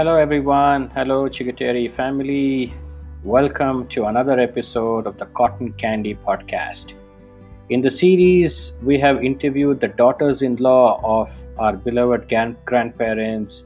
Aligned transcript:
Hello, 0.00 0.16
everyone. 0.16 0.88
Hello, 0.94 1.28
Chigateri 1.28 1.90
family. 1.90 2.72
Welcome 3.22 3.86
to 3.88 4.06
another 4.06 4.40
episode 4.40 5.06
of 5.06 5.18
the 5.18 5.26
Cotton 5.26 5.74
Candy 5.74 6.14
Podcast. 6.14 6.94
In 7.68 7.82
the 7.82 7.90
series, 7.90 8.72
we 8.82 8.98
have 8.98 9.22
interviewed 9.22 9.78
the 9.78 9.88
daughters 9.88 10.40
in 10.40 10.56
law 10.56 11.02
of 11.04 11.30
our 11.58 11.76
beloved 11.76 12.30
gran- 12.30 12.56
grandparents, 12.64 13.64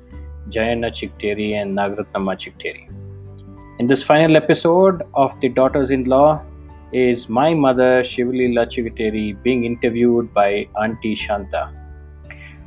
Jayana 0.49 0.91
Chikteri 0.99 1.53
and 1.62 1.79
Nagaratnama 1.79 2.37
Chikteri. 2.43 2.89
In 3.79 3.87
this 3.87 4.03
final 4.03 4.37
episode 4.37 5.05
of 5.14 5.41
the 5.41 5.48
daughters 5.48 5.93
in 5.93 6.03
law 6.03 6.43
is 6.93 7.29
my 7.29 7.55
mother, 7.55 8.03
Shivalila 8.03 8.66
Chigateri, 8.66 9.41
being 9.45 9.64
interviewed 9.64 10.35
by 10.35 10.66
Auntie 10.82 11.14
Shanta. 11.14 11.71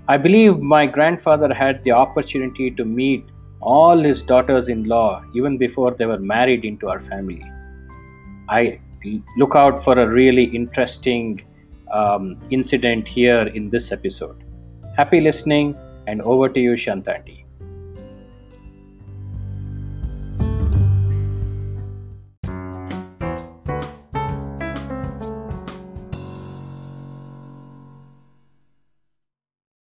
I 0.07 0.17
believe 0.17 0.61
my 0.61 0.85
grandfather 0.85 1.53
had 1.53 1.83
the 1.83 1.91
opportunity 1.91 2.71
to 2.71 2.85
meet 2.85 3.27
all 3.61 3.99
his 3.99 4.21
daughters 4.21 4.69
in 4.69 4.83
law 4.83 5.23
even 5.33 5.57
before 5.57 5.91
they 5.91 6.05
were 6.05 6.19
married 6.19 6.65
into 6.65 6.87
our 6.87 6.99
family. 6.99 7.43
I 8.49 8.79
look 9.37 9.55
out 9.55 9.83
for 9.83 9.97
a 9.97 10.07
really 10.07 10.43
interesting 10.43 11.41
um, 11.91 12.37
incident 12.49 13.07
here 13.07 13.47
in 13.47 13.69
this 13.69 13.91
episode. 13.91 14.43
Happy 14.95 15.21
listening, 15.21 15.75
and 16.07 16.21
over 16.21 16.49
to 16.49 16.59
you, 16.59 16.73
Shantanti. 16.73 17.43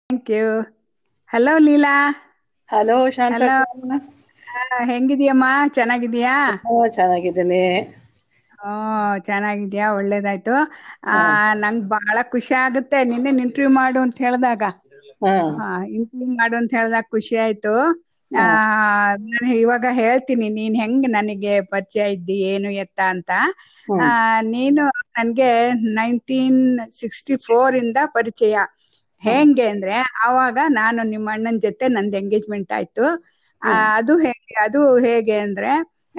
Thank 0.09 0.29
you. 0.29 0.67
Hello, 1.27 1.59
Leela. 1.59 2.25
Hello 2.69 2.97
Shanta 3.11 3.42
ಹೆಂಗಿದ್ಯಮ್ಮ? 4.89 5.45
ಚೆನ್ನಾಗಿದ್ಯಾ? 5.77 6.36
ಚೆನ್ನಾಗಿದ್ದೀನಿ. 6.97 7.62
ಓ 8.59 8.70
ಚೆನ್ನಾಗಿದ್ಯಾ? 9.27 9.86
ಒಳ್ಳೇದಾಯ್ತು. 9.92 10.55
ಆ 11.11 11.17
ನಂಗ್ 11.56 11.84
ಬಹಳ 11.89 12.17
ಖುಷಿ 12.33 12.55
ಆಗುತ್ತೆ. 12.62 12.98
ನಿನ್ನೆ 13.05 13.31
ಇಂಟರ್ವ್ಯೂ 13.39 13.72
ಮಾಡು 13.77 14.00
ಅಂತ 14.05 14.17
ಹೇಳಿದಾಗ. 14.20 14.62
ಹಾ. 15.53 15.67
ಇಂಟರ್ವ್ಯೂ 15.97 16.31
ಮಾಡು 16.39 16.56
ಅಂತ 16.56 16.70
ಹೇಳಿದಾಗ 16.77 17.06
ಖುಷಿ 17.11 17.37
ಆಯ್ತು. 17.39 17.75
ಆ 18.31 18.44
ನಾನು 19.25 19.50
ಇವಾಗ 19.56 19.87
ಹೇಳ್ತೀನಿ. 19.94 20.47
ನೀನ್ 20.50 20.77
ಹೆಂಗ್ 20.77 21.06
ನನಗೆ 21.11 21.39
ಪರಿಚಯ 21.72 22.06
ಇದ್ದಿ? 22.12 22.39
ಏನು 22.53 22.70
ಎತ್ತ 22.83 23.00
ಅಂತ. 23.14 23.31
ಆ 24.00 24.09
ನೀನು 24.50 24.83
ನನ್ಗೆ 25.17 25.50
ನೈನ್ಟೀನ್ 25.97 26.61
ಸಿಕ್ಸ್ಟಿ 27.00 27.37
ಫೋರ್ 27.47 27.77
ಇಂದ 27.77 27.98
ಪರಿಚಯ. 28.14 28.55
ಹೆಂಗೆ 29.19 29.69
ಅಂದ್ರೆ 29.69 29.95
ಆವಾಗ 30.25 30.59
ನಾನು 30.69 31.03
ನಿಮ್ಮ 31.03 31.31
ಅಣ್ಣನ 31.33 31.56
ಜೊತೆ 31.59 31.89
ನಂದು 31.89 32.17
ಎಂಗೇಜ್ಮೆಂಟ್ 32.17 32.72
ಆಯ್ತು. 32.72 33.25
ಆ, 33.62 33.69
ಅದು 33.97 34.19
ಹೇಗೆ 34.19 34.62
ಅದು 34.62 34.98
ಹೇಗೆ 34.98 35.39
ಅಂದ್ರೆ 35.39 35.70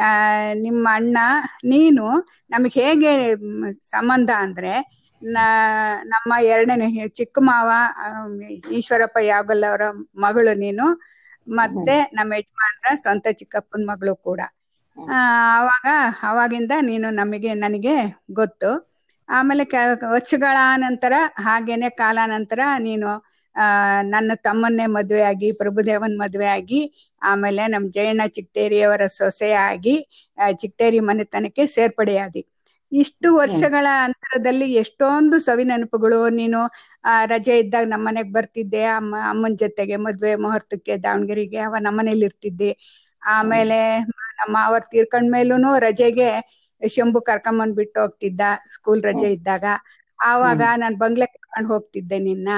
ಆ 0.02 0.10
ನಿಮ್ಮ 0.54 0.88
ಅಣ್ಣ 0.92 1.18
ನೀನು 1.66 2.28
ನಮಗ್ 2.50 2.74
ಹೇಗೆ 2.74 3.36
ಸಂಬಂಧ 3.72 4.30
ಅಂದ್ರೆ 4.38 4.98
ನ- 5.24 6.02
ನಮ್ಮ 6.04 6.34
ಎರಡನೇ 6.42 7.08
ಚಿಕ್ಕ 7.08 7.40
ಮಾವ 7.42 7.72
ಈಶ್ವರಪ್ಪ 8.72 9.18
ಯಾಗಲ್ 9.22 9.64
ಅವರ 9.70 9.82
ಮಗಳು 10.16 10.58
ನೀನು 10.58 11.02
ಮತ್ತೆ 11.50 12.12
ನಮ್ಮ 12.14 12.34
ಯಜಮಾನ್ರ 12.34 12.96
ಸ್ವಂತ 12.96 13.28
ಚಿಕ್ಕಪ್ಪನ 13.32 13.84
ಮಗಳು 13.86 14.16
ಕೂಡ. 14.16 14.40
ಆ, 15.12 15.18
ಅವಾಗ 15.60 15.86
ಅವಾಗಿಂದ 16.24 16.72
ನೀನು 16.82 17.10
ನಮಗೆ 17.10 17.54
ನನಗೆ 17.54 18.24
ಗೊತ್ತು. 18.32 18.97
ಆಮೇಲೆ 19.30 19.64
ಕೆ- 19.68 19.86
ವರ್ಷಗಳ 20.12 20.58
ನಂತರ 20.84 21.14
ಹಾಗೇನೆ 21.46 21.90
ಕಾಲಾನಂತರ 21.98 22.60
ನೀನು 22.84 23.10
ಆ 23.56 23.66
ನನ್ನ 24.08 24.32
ತಮ್ಮನ್ನೇ 24.44 24.86
ಮದುವೆ 24.96 25.24
ಆಗಿ 25.24 25.48
ಪ್ರಭುದೇವನ್ 25.60 26.16
ಮದುವೆ 26.20 26.48
ಆಗಿ 26.50 26.82
ಆಮೇಲೆ 27.22 27.64
ನಮ್ 27.68 27.86
ಜಯಣ್ಣ 27.92 28.24
ಚಿಕ್ತೇರಿಯವರ 28.34 29.04
ಸೊಸೆ 29.16 29.50
ಆಗಿ 29.64 29.96
ಆ, 30.38 30.52
ಚಿಕ್ಟೇರಿ 30.54 31.00
ಮನೆತನಕ್ಕೆ 31.02 31.64
ಸೇರ್ಪಡೆಯಾದಿ. 31.74 32.42
ಇಷ್ಟು 32.92 33.28
ವರ್ಷಗಳ 33.38 33.86
ಅಂತರದಲ್ಲಿ 34.04 34.68
ಎಷ್ಟೊಂದು 34.76 35.38
ಸವಿ 35.40 35.64
ನೆನಪುಗಳು 35.64 36.20
ನೀನು 36.36 36.60
ಆ 37.04 37.26
ರಜೆ 37.26 37.56
ಇದ್ದಾಗ 37.60 37.86
ನಮ್ಮ 37.88 38.06
ಮನೆಗ್ 38.08 38.32
ಬರ್ತಿದ್ದೆ 38.34 38.84
ಅಮ್ಮ 38.94 39.16
ಅಮ್ಮನ 39.30 39.56
ಜೊತೆಗೆ 39.64 39.96
ಮದ್ವೆ 40.04 40.32
ಮುಹೂರ್ತಕ್ಕೆ 40.36 40.94
ದಾವಣಗೆರೆಗೆ 41.04 41.60
ಅವ 41.60 41.76
ನಮ್ಮನೇಲಿ 41.80 42.26
ಇರ್ತಿದ್ದೆ 42.26 42.72
ಆಮೇಲೆ 43.22 43.80
ನಮ್ಮ 44.40 44.56
ಅವ್ರ 44.66 44.82
ತೀರ್ಕೊಂಡ್ಮೇಲೂನು 44.92 45.72
ರಜೆಗೆ 45.80 46.30
ಶಂಭು 46.82 47.20
ಕರ್ಕೊಂಬಂದ್ 47.30 47.76
ಬಿಟ್ಟು 47.80 47.98
ಹೋಗ್ತಿದ್ದ 48.02 48.42
ಸ್ಕೂಲ್ 48.76 49.02
ರಜೆ 49.04 49.30
ಇದ್ದಾಗ. 49.38 49.66
ಆವಾಗ 50.20 50.62
ನಾನ್ 50.82 50.96
ಬಂಗ್ಲೆ 51.02 51.26
ಕರ್ಕೊಂಡ್ 51.36 51.70
ಹೋಗ್ತಿದ್ದೆ 51.72 52.18
ನಿನ್ನ. 52.28 52.50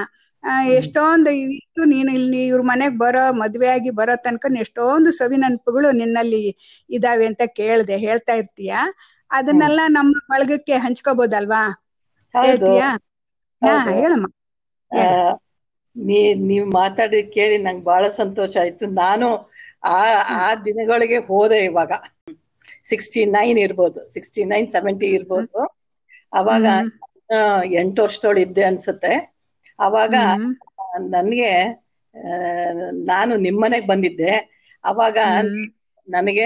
ಎಷ್ಟೊಂದು 0.78 1.32
ಇತ್ತು 1.58 1.82
ನೀನು 1.92 2.12
ಇಲ್ಲಿ 2.20 2.42
ಇವ್ರ 2.48 2.62
ಮನೆಗ್ 2.64 2.96
ಬರೋ 2.98 3.24
ಮದ್ವೆ 3.42 3.68
ಆಗಿ 3.68 3.92
ಬರೋ 3.94 4.14
ತನಕ 4.20 4.46
ಎಷ್ಟೊಂದು 4.64 5.12
ಸವಿ 5.20 5.38
ನೆನಪುಗಳು 5.38 5.90
ನಿನ್ನಲ್ಲಿ 6.00 6.42
ಇದಾವೆ 6.90 7.26
ಅಂತ 7.32 7.44
ಕೇಳ್ದೆ. 7.60 7.96
ಹೇಳ್ತಾ 8.06 8.36
ಇರ್ತೀಯ? 8.42 8.74
ಅದನ್ನೆಲ್ಲ 9.32 9.80
ನಮ್ಮ 9.98 10.14
ಬಳಗಕ್ಕೆ 10.32 10.76
ಹಂಚ್ಕೋಬೋದಲ್ವಾ? 10.86 11.64
ಹೇಳ್ತೀಯಾ? 12.34 12.88
ಹಾ 13.62 13.74
ಹೇಳಮ್ಮ. 13.92 14.28
ನೀ 15.96 16.18
ನೀವ್ 16.44 16.68
ಮಾತಾಡಿ 16.76 17.20
ಕೇಳಿ 17.34 17.58
ನಂಗೆ 17.62 17.84
ಬಹಳ 17.84 18.04
ಸಂತೋಷ 18.20 18.54
ಆಯ್ತು. 18.58 18.86
ನಾನು 19.02 19.28
ಆ 19.94 20.00
ಆ 20.40 20.48
ದಿನಗಳಿಗೆ 20.66 21.20
ಹೋದೆ 21.30 21.60
ಇವಾಗ. 21.66 21.92
ಸಿಕ್ಸ್ಟಿ 22.86 23.22
ನೈನ್ 23.36 23.60
ಇರ್ಬೋದು 23.60 24.00
ಸಿಕ್ಸ್ಟಿ 24.16 24.42
ನೈನ್ 24.46 24.68
ಸೆವೆಂಟಿ 24.72 25.08
ಇರ್ಬೋದು. 25.18 25.62
ಅವಾಗ 26.34 26.66
ಎಂಟು 27.80 28.00
ವರ್ಷದೊಳು 28.04 28.40
ಇದ್ದೆ 28.40 28.64
ಅನ್ಸುತ್ತೆ. 28.64 29.14
ಅವಾಗ. 29.80 30.14
ನನ್ಗೆ 31.14 31.52
ನಾನು 33.10 33.34
ನಿಮ್ಮನೆಗ್ 33.48 33.88
ಬಂದಿದ್ದೆ. 33.88 34.32
ಅವಾಗ 34.84 35.18
ನನಗೆ 36.08 36.46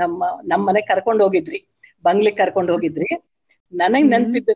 ನಮ್ಮ 0.00 0.20
ನಮ್ಮನೆ 0.52 0.80
ಕರ್ಕೊಂಡು 0.90 1.22
ಹೋಗಿದ್ರಿ. 1.24 1.58
ಬಂಗ್ಲಿ 2.04 2.32
ಕರ್ಕೊಂಡು 2.40 2.72
ಹೋಗಿದ್ರಿ. 2.74 3.08
ನನಗ್. 3.72 4.06
ನೆನ್ಪಿದ್ದ. 4.12 4.50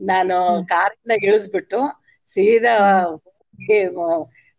ನಾನು 0.00 0.36
ಕಾರಿಂದ 0.72 1.12
ಇಳಿಸ್ಬಿಟ್ಟು 1.22 1.78
ಸೀದಾ 2.28 2.74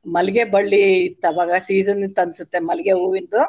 ಮಲ್ಗೆ 0.05 0.43
ಬಳ್ಳಿ 0.53 0.79
ಇತ್ತು 1.05 1.27
ಅವಾಗ. 1.27 1.51
ಸೀಸನ್ 1.67 2.01
ಇತ್ತು 2.07 2.21
ಅನ್ಸುತ್ತೆ 2.21 2.59
ಮಲ್ಗೆ 2.69 2.93
ಹೂವಿಂದು. 2.99 3.41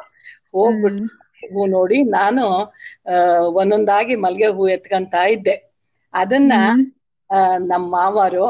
ಹೋಗ್ಬಿಟ್ಟು 0.53 1.03
ಹೂ 1.43 1.61
ನೋಡಿ 1.69 1.97
ನಾನು 2.15 2.43
ಒಂದೊಂದಾಗಿ 3.59 4.15
ಮಲ್ಗೆ 4.25 4.49
ಹೂ 4.55 4.63
ಎತ್ಕಂತ 4.69 5.15
ಇದ್ದೆ. 5.35 5.55
ಅದನ್ನ 6.13 6.53
ನಮ್ಮ 7.71 7.85
ಮಾವರು 7.95 8.45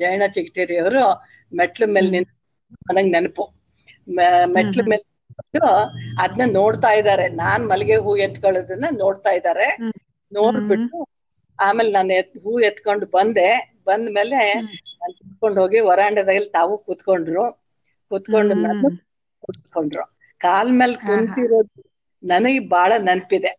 ಜಯಣ್ಣ 0.00 0.24
ಚಿಗಟೇರಿ 0.34 0.76
ಅವರು 0.78 1.02
ಮೆಟ್ಲ 1.52 1.84
ಮೇಲೆ 1.92 2.08
ನಿನ್ 2.10 2.28
ನನಗ್ 2.88 3.10
ನೆನಪು. 3.14 3.44
ಮೆಟ್ಲು 4.56 4.82
ಮೇಲೆ 4.86 5.04
ಅದನ್ನ 6.24 6.46
ನೋಡ್ತಾ 6.58 6.90
ಇದ್ದಾರೆ 7.00 7.26
ನಾನ್ 7.40 7.62
ಮಲ್ಲಿಗೆ 7.70 7.96
ಹೂ 8.04 8.12
ಎತ್ಕೊಳ್ಳೋದನ್ನ 8.26 8.86
ನೋಡ್ತಾ 8.98 9.32
ಇದ್ದಾರೆ 9.38 9.68
ನೋಡ್ಬಿಟ್ಟು 10.32 10.98
ಆಮೇಲೆ 11.58 11.90
ನಾನು 11.92 12.12
ಎತ್ 12.14 12.36
ಹೂ 12.44 12.52
ಎತ್ಕೊಂಡು 12.68 13.06
ಬಂದೆ. 13.10 13.48
ಬಂದ 13.86 14.06
ಮೇಲೆ 14.12 14.38
ನಾನು 15.00 15.12
ಕುತ್ಕೊಂಡು 15.20 15.58
ಹೋಗಿ 15.62 15.78
ವರಾಂಡದಲ್ಲಿ 15.88 16.50
ತಾವು 16.52 16.74
ಕೂತ್ಕೊಂಡ್ರು. 16.86 17.44
ಕುತ್ಕೊಂಡು. 18.10 18.54
ನಾನು 18.62 18.84
ಕೂತ್ಕೊಂಡ್ರು. 19.42 20.04
ಕಾಲ್ 20.42 20.70
ಮೇಲೆ 20.72 20.96
ಕುಂತಿರೋದು 21.06 21.80
ನನಗೆ 22.22 22.60
ಬಹಳ 22.68 22.92
ನೆನ್ಪಿದೆ. 23.00 23.52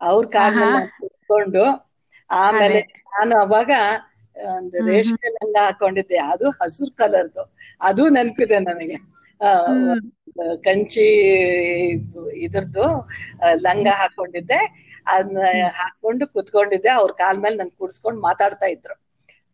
ಅವ್ರ 0.00 0.24
ಕಾಲ್ 0.32 0.56
ಮೇಲೆ 0.62 0.80
ಕುತ್ಕೊಂಡು 0.98 1.64
ಆಮೇಲೆ 2.30 2.80
ನಾನು 3.14 3.34
ಅವಾಗ 3.40 3.70
ಒಂದು 4.54 4.78
ರೇಷ್ಮೆ 4.84 5.28
ಲಂಗ 5.36 5.56
ಹಾಕೊಂಡಿದ್ದೆ. 5.64 6.18
ಅದು 6.32 6.46
ಹಸಿರು 6.58 6.92
ಕಲರ್ದು. 6.94 7.42
ಅದು 7.80 8.02
ನೆನ್ಪಿದೆ 8.08 8.58
ನನಗೆ. 8.60 8.98
ಕಂಚಿ 10.66 11.06
ಇದ್ರದ್ದು 12.44 12.86
ಲಂಗ 13.66 13.88
ಹಾಕೊಂಡಿದ್ದೆ. 13.92 14.60
ಅದನ್ನ 15.06 15.38
ಹಾಕೊಂಡು 15.78 16.24
ಕುತ್ಕೊಂಡಿದ್ದೆ. 16.28 16.90
ಅವ್ರ 17.00 17.10
ಕಾಲ್ 17.18 17.38
ಮೇಲೆ 17.38 17.56
ನನ್ 17.56 17.72
ಕೂಡ್ಸ್ಕೊಂಡ್ 17.78 18.20
ಮಾತಾಡ್ತಾ 18.20 18.66
ಇದ್ರು. 18.66 18.96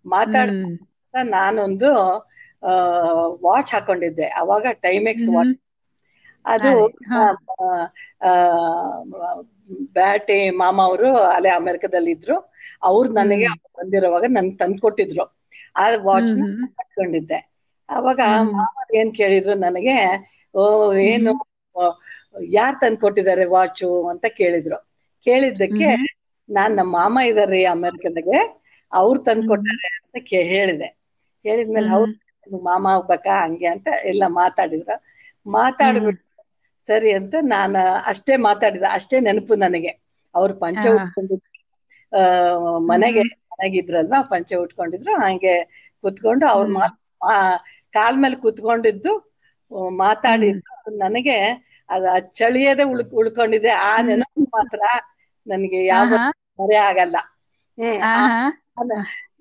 ಮಾತಾಡ್ತಾ. 0.05 0.69
ನಾನೊಂದು 1.15 1.91
ವಾಚ್ 3.45 3.73
ಹಾಕೊಂಡಿದ್ದೆ. 3.75 4.27
ಅವಾಗ 4.41 4.65
ಟೈಮೆಕ್ಸ್ 4.83 5.29
ವಾಚ್ 5.29 5.55
ಅದು 6.45 6.87
ಬ್ಯಾಟೆ 9.93 10.51
ಮಾಮ 10.51 10.83
ಅವರು 10.83 11.17
ಅಲ್ಲೇ 11.17 11.49
ಅಮೆರಿಕದಲ್ಲಿ 11.49 12.11
ಇದ್ರು 12.11 12.53
ಅವ್ರು 12.83 13.13
ನನಗೆ 13.13 13.47
ಬಂದಿರೋವಾಗ 13.47 14.25
ನನ್ 14.29 14.59
ತಂದ್ಕೊಟ್ಟಿದ್ರು. 14.59 15.41
ಆ 15.77 15.89
ವಾಚ್ 16.03 16.35
ಕಟ್ಕೊಂಡಿದ್ದೆ. 16.77 17.53
ಅವಾಗ. 17.89 18.21
ಮಾಮ 18.43 18.95
ಏನ್ 18.95 19.15
ಕೇಳಿದ್ರು 19.15 19.55
ನನಗೆ 19.55 19.97
ಓ 20.55 20.93
ಏನು 20.95 21.33
ಯಾರ್ 22.43 22.81
ತಂದ್ಕೊಟ್ಟಿದ್ದಾರೆ 22.81 23.45
ವಾಚು 23.45 24.09
ಅಂತ 24.09 24.25
ಕೇಳಿದ್ರು. 24.29 24.79
ಕೇಳಿದ್ದಕ್ಕೆ 25.25 25.89
ನಾನ್ 26.51 26.77
ನಮ್ಮ 26.77 26.97
ಮಾಮ 26.97 27.19
ಇದಾರೆ 27.27 27.65
ಅಮೆರಿಕದಾಗೆ 27.65 28.63
ಅವ್ರು 28.93 29.23
ತಂದ್ಕೊಟ್ಟಾರೆ 29.23 29.87
ಅಂತ 29.87 30.27
ಕೇ- 30.29 30.45
ಹೇಳಿದೆ. 30.45 30.89
ಹೇಳಿದ್ಮೇಲೆ. 31.45 31.89
ಅವ್ರು 31.91 32.13
ಮಾಮ 32.63 32.87
ಆಗ್ಬೇಕಾ 32.87 33.45
ಹಂಗೆ 33.45 33.67
ಅಂತ 33.67 33.89
ಎಲ್ಲ 34.05 34.23
ಮಾತಾಡಿದ್ರು. 34.27 34.95
ಮಾತಾಡ್ಬಿಟ್ಟು 35.51 36.32
ಸರಿ 36.89 37.11
ಅಂತ 37.19 37.35
ನಾನು 37.53 37.81
ಅಷ್ಟೇ 38.11 38.35
ಮಾತಾಡಿದ. 38.47 38.87
ಅಷ್ಟೇ 38.97 39.17
ನೆನಪು 39.21 39.55
ನನಗೆ. 39.65 39.93
ಅವ್ರು 40.35 40.55
ಪಂಚ 40.63 40.83
ಉಟ್ಕೊಂಡು 40.97 41.35
ಉಟ್ಕೊಂಡಿದ್ರು. 41.37 41.49
ಆ 42.13 42.23
ಮನೆಗೆ 42.91 43.23
ಮನೆಗಿದ್ರಲ್ವಾ 43.53 44.21
ಪಂಚ 44.33 44.51
ಉಟ್ಕೊಂಡಿದ್ರು. 44.65 45.13
ಹಂಗೆ 45.25 45.55
ಕುತ್ಕೊಂಡು 46.05 46.45
ಅವ್ರ 46.55 46.67
ಮಾತ್ 46.77 46.97
ಕಾಲ್ 47.95 48.17
ಮೇಲೆ 48.23 48.37
ಕುತ್ಕೊಂಡಿದ್ದು 48.45 49.13
ಮಾತಾಡಿದ್ದು. 50.01 50.71
ನನಗೆ 51.03 51.37
ಅದು 51.89 52.07
ಚಳಿಯದೆ 52.39 52.85
ಉಳ್ 52.93 53.03
ಉಳ್ಕೊಂಡಿದೆ. 53.21 53.71
ಆ 53.87 53.93
ನೆನಪು 54.09 54.43
ಮಾತ್ರ 54.57 54.81
ನನಗೆ 55.47 55.81
ಯಾವ 55.89 56.11
ಮರೆ 56.59 56.79
ಆಗಲ್ಲ. 56.89 57.17
ಹ್ಮ್. 57.79 58.03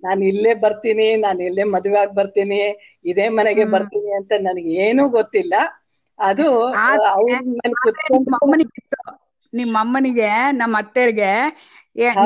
ನಾನು 0.06 0.22
ಇಲ್ಲೇ 0.26 0.54
ಬರ್ತೀನಿ 0.64 1.08
ನಾನು 1.24 1.40
ಇಲ್ಲೇ 1.48 1.64
ಮದುವೆ 1.74 1.98
ಆಗಿ 2.00 2.14
ಬರ್ತೀನಿ 2.16 2.60
ಇದೇ 3.06 3.26
ಮನೆಗೆ 3.38 3.66
ಬರ್ತೀನಿ 3.74 4.10
ಅಂತ 4.20 4.32
ನನಗೆ 4.48 4.72
ಏನೂ 4.86 5.04
ಗೊತ್ತಿಲ್ಲ. 5.18 5.54
ಅದು 6.20 6.48
ನಿಮ್ 6.76 7.08
ಅವ್ರ 7.12 7.36
ಮೇಲೆ 7.54 7.76
ಕುತ್ಕೊಂಡು 7.84 8.32
ನಿಮ್ಮ 9.54 9.76
ಅಮ್ಮನಿಗೆ 9.82 10.30
ನಮ್ಮ 10.54 10.76
ಅತ್ತೆರ್ಗೆ. 10.80 11.32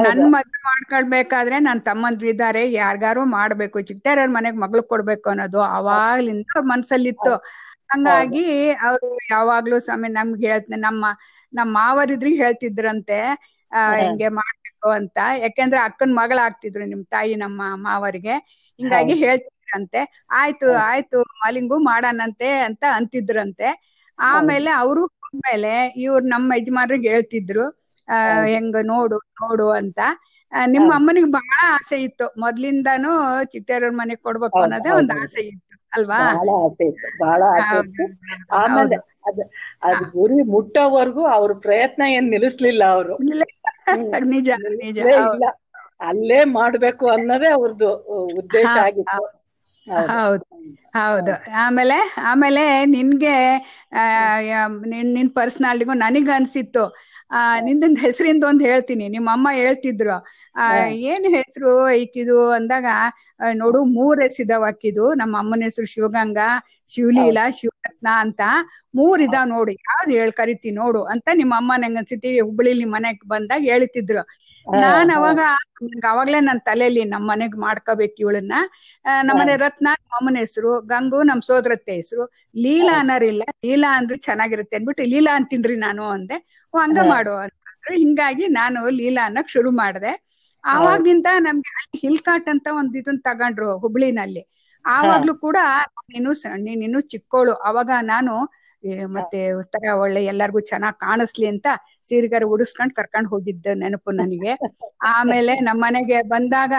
ನನ್ 0.03 0.19
ಮದ್ವೆ 0.33 0.59
ಮಾಡ್ಕೊಳ್ಬೇಕಾದ್ರೆ 0.65 1.55
ನನ್ 1.59 1.79
ತಮ್ಮಂದ್ರು 1.81 2.27
ಇದ್ದಾರೆ 2.29 2.61
ಯಾರ್ಗಾರು 2.73 3.21
ಮಾಡ್ಬೇಕು 3.33 3.77
ಚಿತ್ತಾರ 3.89 4.25
ಮನೆಗ್ 4.35 4.57
ಮಗಳು 4.63 4.83
ಕೊಡ್ಬೇಕು 4.91 5.27
ಅನ್ನೋದು 5.29 5.61
ಅವಾಗ್ಲಿಂದ 5.77 6.45
ಅವ್ರ 6.53 6.65
ಮನ್ಸಲ್ಲಿತ್ತು. 6.71 7.33
ಹಂಗಾಗಿ 7.89 8.43
ಅವ್ರು 8.87 9.07
ಯಾವಾಗ್ಲೂ 9.31 9.77
ಸ್ವಾಮಿ 9.79 10.09
ನಮ್ಗೆ 10.13 10.47
ಹೇಳ್ತ 10.47 10.67
ನಮ್ಮ 10.79 11.03
ನಮ್ಮ 11.53 11.71
ಮಾವರಿದ್ರಿ 11.77 12.31
ಹೇಳ್ತಿದ್ರಂತೆ 12.35 13.19
ಆ. 13.71 13.81
ಹಿಂಗೆ 14.01 14.29
ಮಾಡ್ಬೇಕು 14.37 14.61
ಅಂತ. 14.97 15.17
ಯಾಕೆಂದ್ರೆ 15.43 15.79
ಅಕ್ಕನ್ 15.87 16.15
ಮಗಳಾಗ್ತಿದ್ರು 16.17 16.85
ನಿಮ್ 16.85 17.03
ತಾಯಿ 17.07 17.35
ನಮ್ಮ 17.37 17.61
ಮಾವರಿಗೆ. 17.83 18.35
ಹಿಂಗಾಗಿ 18.79 19.15
ಹೇಳ್ತಿದ್ರಂತೆ 19.67 20.01
ಆಯ್ತು. 20.35 20.67
ಆಯ್ತು 20.85 21.19
ಮಾಲಿಂಗು 21.41 21.77
ಮಾಡಾನಂತೆ 21.89 22.49
ಅಂತ 22.67 22.83
ಅಂತಿದ್ರಂತೆ. 22.97 23.69
ಆಮೇಲೆ 24.19 24.69
ಅವರು 24.81 25.03
ಮೇಲೆ 25.45 25.71
ಇವ್ರು 26.03 26.25
ನಮ್ಮ 26.27 26.57
ಯಜಮಾನ್ರಿಗೆ 26.57 27.09
ಹೇಳ್ತಿದ್ರು 27.09 27.65
ಆ. 28.07 28.17
ಹೆಂಗ 28.51 28.75
ನೋಡು 28.89 29.17
ನೋಡು 29.39 29.67
ಅಂತ. 29.79 29.99
ನಿಮ್ಮ. 30.67 30.89
ಅಮ್ಮನಿಗೆ 30.97 31.29
ಬಹಳ 31.31 31.49
ಆಸೆ 31.71 31.97
ಇತ್ತು. 32.05 32.25
ಮೊದ್ಲಿಂದಾನು 32.43 33.11
ಚಿಟ್ಟೇರವ್ರ 33.53 33.93
ಮನೆಗ್ 33.95 34.21
ಕೊಡ್ಬೇಕು 34.21 34.59
ಅನ್ನೋದೇ 34.61 34.91
ಒಂದ್ 34.99 35.13
ಆಸೆ 35.17 35.41
ಇತ್ತು 35.49 35.75
ಅಲ್ವಾ? 35.91 36.19
ಬಹಳ 36.27 36.49
ಆಸೆ 36.65 36.85
ಇತ್ತು 36.91 37.07
ಬಹಳ 37.23 37.41
ಆಸೆ 37.57 37.77
ಇತ್ತು. 37.83 38.05
ಆಮೇಲೆ 38.57 38.97
ಅದ್ 39.27 39.41
ಅದ್ 39.87 40.03
ಗುರಿ 40.13 40.39
ಮುಟ್ಟೋವರೆಗೂ 40.53 41.23
ಅವ್ರ 41.35 41.51
ಪ್ರಯತ್ನ 41.63 42.03
ಏನ್ 42.15 42.27
ನಿಲ್ಲಿಸ್ಲಿಲ್ಲ 42.33 42.83
ಅವರು. 42.95 43.15
ನಿಜ 44.33 44.49
ನಿಜ. 44.79 44.97
ಇಲ್ಲ. 45.15 45.45
ಅಲ್ಲೇ 46.01 46.39
ಮಾಡ್ಬೇಕು 46.55 47.05
ಅನ್ನೋದೇ 47.15 47.49
ಅವ್ರದ್ದು 47.57 47.89
ಉದ್ದೇಶ 48.39 48.71
ಆಗಿತ್ತು. 48.85 49.21
ಹೌದು. 50.09 50.45
ಹೌದು 50.97 51.33
ಆಮೇಲೆ 51.61 51.97
ಆಮೇಲೆ 52.29 52.63
ನಿನ್ಗೆ 52.93 53.35
ನಿನ್ 55.15 55.31
ಪರ್ಸನಾಲಿಟಿಗೂ 55.37 55.93
ನನಗ್ 56.03 56.31
ಅನ್ಸಿತ್ತು. 56.35 56.83
ಆ 57.31 57.39
ನಿಂದೊಂದ್ 57.61 57.99
ಹೆಸರಿಂದ 58.05 58.43
ಒಂದ್ 58.43 58.63
ಹೇಳ್ತೀನಿ. 58.63 59.05
ನಿಮ್ಮ 59.09 59.27
ಅಮ್ಮ 59.33 59.47
ಹೇಳ್ತಿದ್ರು. 59.57 60.15
ಆ 60.55 60.65
ಏನ್ 61.05 61.25
ಹೆಸರು 61.35 61.71
ಈಕಿದು 62.01 62.37
ಅಂದಾಗ 62.57 62.87
ನೋಡು 63.57 63.79
ಮೂರ್ 63.95 64.19
ಹೆಸರಿದಾವ 64.25 64.65
ಅಕ್ಕಿದು 64.71 65.05
ನಮ್ಮ 65.21 65.33
ಅಮ್ಮನ 65.41 65.63
ಹೆಸರು 65.63 65.87
ಶಿವಗಂಗಾ 65.87 66.47
ಶಿವಲೀಲಾ 66.89 67.45
ಶಿವರತ್ನ 67.59 68.09
ಅಂತ. 68.23 68.41
ಮೂರ್ 68.93 69.21
ಇದಾವ್ 69.21 69.47
ನೋಡು. 69.49 69.71
ಯಾವ್ದು 69.83 70.11
ಹೇಳ್ 70.17 70.33
ಕರಿತಿ 70.33 70.69
ನೋಡು 70.79 71.01
ಅಂತ 71.13 71.27
ನಿಮ್ಮ 71.41 71.53
ಅಮ್ಮ 71.57 71.73
ನಂಗೆ 71.77 71.99
ಅನ್ಸಿತಿ 72.01 72.29
ಹುಬ್ಳಿಲಿ 72.47 72.85
ಮನೆಗ್ 72.95 73.21
ಬಂದಾಗ 73.33 73.61
ಹೇಳ್ತಿದ್ರು. 73.71 74.23
ನಾನ್ 74.81 75.11
ಅವಾಗ 75.17 75.39
ನಂಗ್ 75.85 76.05
ಅವಾಗ್ಲೇ 76.11 76.39
ನನ್ 76.41 76.59
ತಲೆಯಲ್ಲಿ 76.67 77.03
ನಮ್ 77.05 77.25
ಮನೆಗ್ 77.27 77.55
ಮಾಡ್ಕೋಬೇಕು 77.63 78.17
ಇವಳನ್ನ. 78.17 78.55
ನಮ್ಮನೆ 79.23 79.53
ರತ್ನ 79.63 79.87
ನಮ್ಮ 79.95 80.17
ಅಮ್ಮನ 80.19 80.37
ಹೆಸರು 80.43 80.71
ಗಂಗು 80.85 81.19
ನಮ್ 81.23 81.41
ಸೋದರತ್ತೆ 81.41 81.93
ಹೆಸರು. 81.95 82.23
ಲೀಲಾ 82.55 82.95
ಅನ್ನೋರಿಲ್ಲ. 82.99 83.43
ಲೀಲಾ 83.63 83.89
ಅಂದ್ರೆ 83.99 84.17
ಚೆನ್ನಾಗಿರುತ್ತೆ 84.27 84.77
ಅನ್ಬಿಟ್ಟು 84.77 85.05
ಲೀಲಾ 85.13 85.33
ಅಂತಿನ್ರಿ 85.39 85.75
ನಾನು 85.79 86.03
ಅಂದೆ. 86.15 86.37
ಓ 86.73 86.79
ಹಂಗ. 86.79 86.99
ಮಾಡು 87.09 87.33
ಅಂತಂದ್ರು. 87.43 87.63
ಹಿಂಗಾಗಿ 88.03 88.45
ನಾನು 88.59 88.79
ಲೀಲಾ 88.99 89.23
ಅನ್ನಕ್ 89.25 89.49
ಶುರು 89.49 89.71
ಮಾಡ್ದೆ. 89.81 90.13
ಆವಾಗಿಂದ 90.63 91.27
ನಮ್ಗೆ 91.39 91.71
ಹಿಲ್ 92.01 92.21
ಕಾಟ್ 92.21 92.47
ಅಂತ 92.53 92.67
ಒಂದ್ 92.79 92.95
ಇದನ್ 93.01 93.19
ತಗೊಂಡ್ರು 93.27 93.69
ಹುಬ್ಳಿನಲ್ಲಿ. 93.83 94.43
ಆವಾಗ್ಲೂ 94.85 95.33
ಕೂಡ 95.39 95.57
ನೀನು 96.09 96.31
ಸಣ್ಣ 96.41 96.53
ನೀನು 96.75 96.99
ಚಿಕ್ಕೋಳು. 97.13 97.53
ಅವಾಗ 97.69 97.91
ನಾನು 98.05 98.33
ಮತ್ತೆ 99.15 99.39
ತರ 99.73 99.93
ಒಳ್ಳೆ 100.01 100.21
ಎಲ್ಲಾರ್ಗು 100.31 100.59
ಚೆನ್ನಾಗ್ 100.69 100.97
ಕಾಣಿಸ್ಲಿ 100.99 101.47
ಅಂತ 101.53 101.67
ಸೀರೆಗಾರ 102.03 102.43
ಉಡಿಸ್ಕೊಂಡ್ 102.53 102.93
ಕರ್ಕೊಂಡ್ 102.93 103.29
ಹೋಗಿದ್ದ 103.29 103.67
ನೆನಪು 103.81 104.11
ನನಗೆ. 104.15 104.53
ಆಮೇಲೆ 105.11 105.53
ನಮ್ಮ 105.67 105.79
ಮನೆಗೆ 105.85 106.17
ಬಂದಾಗ 106.33 106.73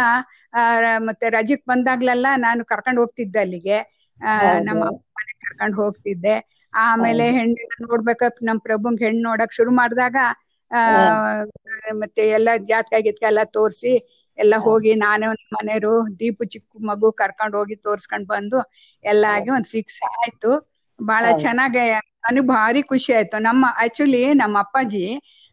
ಆ, 0.54 0.62
ಮತ್ತೆ 1.08 1.26
ರಜಕ್ 1.36 1.64
ಬಂದಾಗ್ಲೆಲ್ಲ 1.64 2.26
ನಾನು 2.38 2.60
ಕರ್ಕೊಂಡ್ 2.72 3.00
ಹೋಗ್ತಿದ್ದೆ 3.02 3.40
ಅಲ್ಲಿಗೆ. 3.44 3.78
ಆ. 4.20 4.32
ನಮ್ಮ 4.66 4.82
ಮನೆಗ್ 5.16 5.38
ಕರ್ಕೊಂಡ್ 5.46 5.76
ಹೋಗ್ತಿದ್ದೆ. 5.80 6.36
ಆಮೇಲೆ 6.72 7.24
ಹೆಣ್ಣು 7.36 7.54
ನೋಡ್ಬೇಕ 7.84 8.20
ನಮ್ 8.48 8.58
ಪ್ರಭುಂಗ್ 8.66 9.00
ಹೆಣ್ಣು 9.02 9.22
ನೋಡಕ್ 9.28 9.56
ಶುರು 9.58 9.72
ಮಾಡಿದಾಗ 9.78 10.16
ಆ 10.70 10.80
ಮತ್ತೆ 12.02 12.22
ಎಲ್ಲಾ 12.36 12.52
ಜಾತ್ಕ 12.70 12.94
ಗಿತ್ಕ 13.06 13.22
ಎಲ್ಲ 13.28 13.42
ತೋರ್ಸಿ 13.52 13.92
ಎಲ್ಲ 14.38 14.54
ಹೋಗಿ 14.64 14.92
ನಾನೇ 15.02 15.26
ನಮ್ಮ 15.30 15.54
ಮನೆಯವರು 15.58 15.92
ದೀಪು 16.20 16.44
ಚಿಕ್ಕ 16.54 16.66
ಮಗು 16.88 17.08
ಕರ್ಕೊಂಡ್ 17.20 17.54
ಹೋಗಿ 17.58 17.76
ತೋರ್ಸ್ಕೊಂಡ್ 17.84 18.26
ಬಂದು 18.28 18.58
ಎಲ್ಲ 19.04 19.24
ಆಗಿ 19.34 19.50
ಒಂದ್ 19.50 19.68
ಫಿಕ್ಸ್ 19.72 20.00
ಆಯ್ತು. 20.12 20.50
ಬಹಳ 20.98 21.24
ಚೆನ್ನಾಗೆ 21.36 21.84
ನನಗ್ 22.26 22.48
ಭಾರಿ 22.48 22.82
ಖುಷಿ 22.82 23.10
ಆಯ್ತು. 23.12 23.38
ನಮ್ಮ 23.38 23.64
ಆಕ್ಚುಲಿ 23.82 24.22
ನಮ್ಮ 24.34 24.56
ಅಪ್ಪಾಜಿ 24.58 25.04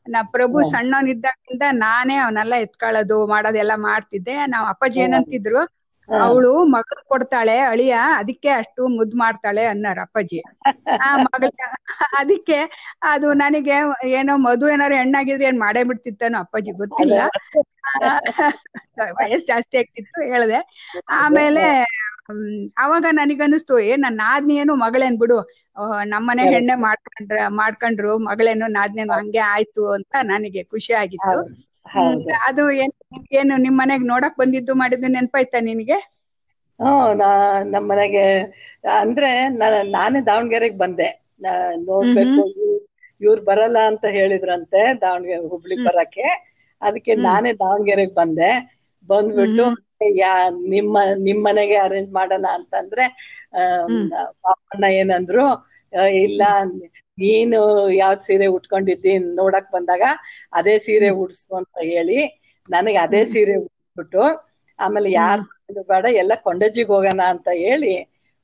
ನಾ 0.06 0.19
ಪ್ರಭು 0.36 0.57
ಸಣ್ಣವನ್ 0.63 0.74
ಸಣ್ಣವನಿದ್ದಾಗಿಂದ 0.74 1.66
ನಾನೇ 1.84 2.16
ಅವನೆಲ್ಲ 2.16 2.54
ಎತ್ಕೊಳ್ಳೋದು 2.66 3.28
ಮಾಡೋದೆಲ್ಲ 3.28 3.74
ಮಾಡ್ತಿದ್ದೆ. 3.88 4.36
ನಾವ್ 4.45 4.66
ಅಪ್ಪಾಜಿ 4.69 5.00
ಏನಂತಿದ್ರು 5.01 5.62
ಅವಳು 6.10 6.54
ಮಗಳು 6.74 7.01
ಕೊಡ್ತಾಳೆ 7.07 7.57
ಅಳಿಯ 7.72 7.94
ಅದಕ್ಕೆ 8.22 8.50
ಅಷ್ಟು 8.62 8.81
ಮುದ್ದು 8.88 9.16
ಮಾಡ್ತಾಳೆ 9.18 9.63
ಅನ್ನಾರ 9.66 10.00
ಅಪ್ಪಾಜಿ. 10.01 10.40
ಆ 11.07 11.10
ಮಗಳ 11.18 11.50
ಅದಕ್ಕೆ 12.19 12.57
ಅದು 13.04 13.28
ನನಗೆ 13.34 13.78
ಏನೋ 14.19 14.34
ಮಧು 14.38 14.68
ಏನಾರು 14.69 14.96
ಹೆಣ್ಣಾಗಿದ್ರೆ 14.96 15.48
ಏನ್ 15.48 15.60
ಮಾಡೇ 15.60 15.84
ಬಿಡ್ತಿತ್ತನೋ 15.84 16.39
ಅಪ್ಪಾಜಿ 16.39 16.72
ಗೊತ್ತಿಲ್ಲ. 16.81 17.19
ವಯಸ್ಸು 19.19 19.48
ಜಾಸ್ತಿ 19.48 19.78
ಆಗ್ತಿತ್ತು 19.78 20.22
ಹೇಳ್ದೆ. 20.34 20.60
ಆಮೇಲೆ 21.19 21.66
ಅವಾಗ 22.84 23.06
ನನಗನ್ನಿಸ್ತು 23.18 23.75
ಏ 23.86 23.94
ನನ್ನ 23.98 24.18
ನಾದ್ನಿ 24.24 24.54
ಏನು 24.58 24.74
ಮಗಳೇನ್ 24.84 25.18
ಬಿಡು. 25.20 25.38
ನಮ್ಮನೆ 26.14 26.44
ಹೆಣ್ಣೆ 26.50 26.75
ಮಾಡ್ಕೊಂಡ್ರ 26.86 27.38
ಮಾಡ್ಕೊಂಡ್ರು 27.60 28.14
ಮಗಳೇನು 28.28 28.68
ನಾದ್ನೇನು 28.75 29.14
ಹಂಗೆ 29.18 29.42
ಆಯ್ತು 29.52 29.84
ಅಂತ 29.96 30.14
ನನಗೆ 30.31 30.64
ಖುಷಿ 30.74 30.94
ಆಗಿತ್ತು. 31.02 31.40
ಅದು 32.50 32.64
ಏನ್ 32.84 32.94
ಏನು 33.40 33.56
ನಿಮ್ 33.64 33.78
ಮನೆಗ್ 33.81 34.06
ನೋಡಕ್ 34.12 34.38
ಬಂದಿದ್ದು 34.38 34.74
ಮಾಡಿದ್ದು 34.81 35.08
ನೆನ್ಪಾಯ್ತಾ 35.16 35.60
ನಿನ್ಗೆ? 35.68 35.98
ಹ್ಮ್ 36.80 37.12
ನಾ 37.16 37.28
ನಮ್ಮ 37.66 37.86
ಮನೆಗೆ 37.92 38.24
ಅಂದ್ರೆ 38.98 39.30
ನಾನೇ 39.94 40.20
ದಾವಣಗೆರೆಗೆ 40.28 40.78
ಬಂದೆ. 40.80 41.08
ನೋಡ್ಬೇಕು 41.88 42.42
ಇವ್ರು 43.22 43.42
ಬರಲ್ಲ 43.50 43.78
ಅಂತ 43.92 44.06
ಹೇಳಿದ್ರಂತೆ 44.18 44.81
ದಾವಣಗೆರೆ 45.02 45.50
ಹುಬ್ಳಿ 45.54 45.78
ಬರಕ್ಕೆ. 45.86 46.25
ಅದಕ್ಕೆ 46.81 47.14
ನಾನೇ 47.25 47.52
ದಾವಣಗೆರೆಗೆ 47.62 48.16
ಬಂದೆ. 48.16 48.50
ಬಂದ್ಬಿಟ್ಟು. 49.10 49.66
ಯಾ 50.17 50.31
ನಿಮ್ಮ 50.73 50.95
ನಿಮ್ 51.25 51.41
ಮನೆಗೆ 51.45 51.77
ಅರೇಂಜ್ 51.85 52.09
ಮಾಡೋಣ 52.11 52.47
ಅಂತಂದ್ರೆ 52.57 53.05
ಪಾಪಣ್ಣ 54.43 54.86
ಏನಂದ್ರು 55.00 55.45
ಇಲ್ಲ 56.25 56.43
ನೀನು 57.17 57.60
ಯಾವ್ದ್ 57.98 58.24
ಸೀರೆ 58.24 58.48
ಉಟ್ಕೊಂಡಿದ್ದಿ 58.55 59.12
ನೋಡಕ್ 59.39 59.69
ಬಂದಾಗ 59.72 60.03
ಅದೇ 60.53 60.75
ಸೀರೆ 60.86 61.10
ಉಡ್ಸು 61.22 61.51
ಅಂತ 61.60 61.75
ಹೇಳಿ 61.91 62.19
ನನಗೆ 62.69 63.00
ಅದೇ 63.05 63.22
ಸೀರೆ 63.25 63.55
ಉಟ್ಬಿಟ್ಟು 63.63 64.24
ಆಮೇಲೆ 64.79 65.10
ಯಾರ್ 65.13 65.41
ಬೇಡ 65.91 66.05
ಎಲ್ಲ 66.22 66.33
ಕೊಂಡಜ್ಜಿಗ್ 66.45 66.91
ಹೋಗೋಣ 66.93 67.22
ಅಂತ 67.33 67.50
ಹೇಳಿ 67.63 67.93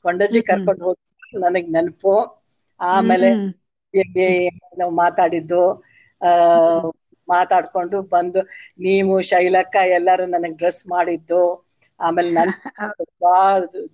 ಕೊಂಡಜ್ಜಿ. 0.05 0.39
ಕರ್ಕೊಂಡು 0.49 0.83
ಹೋಗಿ 0.85 1.03
ನನಗ್ 1.41 1.69
ನೆನಪು. 1.69 2.13
ಆಮೇಲೆ 2.79 3.29
ಮಾತಾಡಿದ್ದು 4.99 5.63
ಆ 6.21 6.29
ಮಾತಾಡ್ಕೊಂಡು 7.29 7.97
ಬಂದು 8.11 8.41
ನೀವು 8.85 9.13
ಶೈಲಕ್ಕ 9.31 9.75
ಎಲ್ಲಾರು 9.97 10.25
ನನಗ್ 10.27 10.57
ಡ್ರೆಸ್ 10.57 10.81
ಮಾಡಿದ್ದು. 10.87 11.41
ಆಮೇಲೆ 11.99 12.31
ನನ್ 12.33 12.51
ತುಂಬಾ 12.99 13.35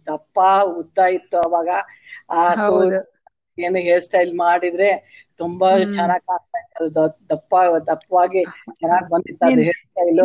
ದಪ್ಪ 0.07 0.37
ಉದ್ದ 0.79 0.99
ಇತ್ತು 1.17 1.37
ಅವಾಗ. 1.41 1.69
ಆ 2.31 2.41
ಏನು 3.57 3.79
ಹೇರ್ 3.79 4.03
ಸ್ಟೈಲ್ 4.07 4.31
ಮಾಡಿದ್ರೆ 4.41 4.89
ತುಂಬಾ. 5.39 5.67
ಚೆನ್ನಾಗ್ 5.95 6.23
ಕಾಣ್ತಾ 6.25 6.59
ಇತ್ತು. 6.63 6.85
ದಪ್ಪ 7.31 7.53
ದಪ್ಪವಾಗಿ 7.89 8.43
ಚೆನ್ನಾಗ್ 8.79 9.07
ಬಂದಿತ್ತು 9.11 9.45
ಅದು 9.45 9.61
ಹೇರ್ 9.67 9.81
ಸ್ಟೈಲ್ 9.83 10.23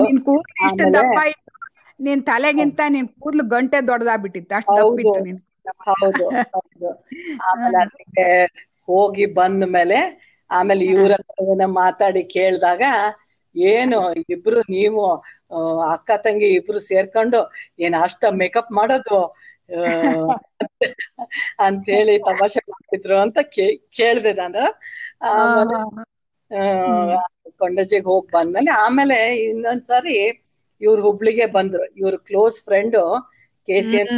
ನಿನ್ 2.00 2.20
ತಲೆಗಿಂತ 2.26 2.80
ನಿನ್ 2.94 3.08
ಕೂದ್ಲು 3.16 3.44
ಗಂಟೆ 3.50 3.78
ದೊಡ್ಡದಾಗ್ಬಿಟ್ಟಿತ್ತು. 3.88 4.54
ಅಷ್ಟು 4.58 4.72
ಹೌದು. 4.72 4.94
ದಪ್ಪ 4.94 5.04
ಇತ್ತು 5.04 5.20
ನಿನ್ 5.20 5.40
ಹೌದು 5.90 6.24
ಹೌದು. 6.52 6.90
ಆಮೇಲೆ 7.46 7.78
ಅದಕ್ಕೆ 7.84 8.26
ಹೋಗಿ 8.88 9.24
ಬಂದ 9.36 9.64
ಮೇಲೆ 9.70 9.98
ಆಮೇಲೆ 10.50 10.84
ಇವ್ರ 10.92 11.12
ಮಾತಾಡಿ 11.78 12.22
ಕೇಳ್ದಾಗ 12.34 12.82
ಏನು 13.54 13.98
ಇಬ್ರು 14.34 14.60
ನೀವು 14.70 15.02
ಅಕ್ಕ 15.92 16.10
ತಂಗಿ 16.24 16.48
ಇಬ್ರು 16.58 16.80
ಸೇರ್ಕೊಂಡು 16.88 17.38
ಏನ್ 17.80 17.96
ಅಷ್ಟ 18.02 18.24
ಮೇಕಪ್ 18.40 18.72
ಮಾಡೋದು 18.72 19.20
ಅಂತ 21.64 21.84
ಹೇಳಿ 21.90 22.14
ತಮಾಷೆ 22.24 22.60
ಮಾಡ್ತಿದ್ರು 22.70 23.16
ಅಂತ 23.24 23.38
ಕೇ- 23.52 23.66
ಕೇಳ್ದೆ 23.90 24.32
ನಾನು. 24.38 24.62
ಕೊಂಡಜಿಗೆ 27.60 28.06
ಹೋಗ್ 28.06 28.28
ಬಂದ್ಮೇಲೆ 28.30 28.70
ಆಮೇಲೆ 28.84 29.18
ಇನ್ನೊಂದ್ಸರಿ 29.44 30.16
ಇವ್ರು 30.80 31.00
ಹುಬ್ಳಿಗೆ 31.06 31.46
ಬಂದ್ರು. 31.54 31.84
ಇವ್ರ 31.96 32.14
close 32.28 32.58
friend 32.62 32.96
K 33.68 33.78
C 33.82 33.96
N. 34.00 34.12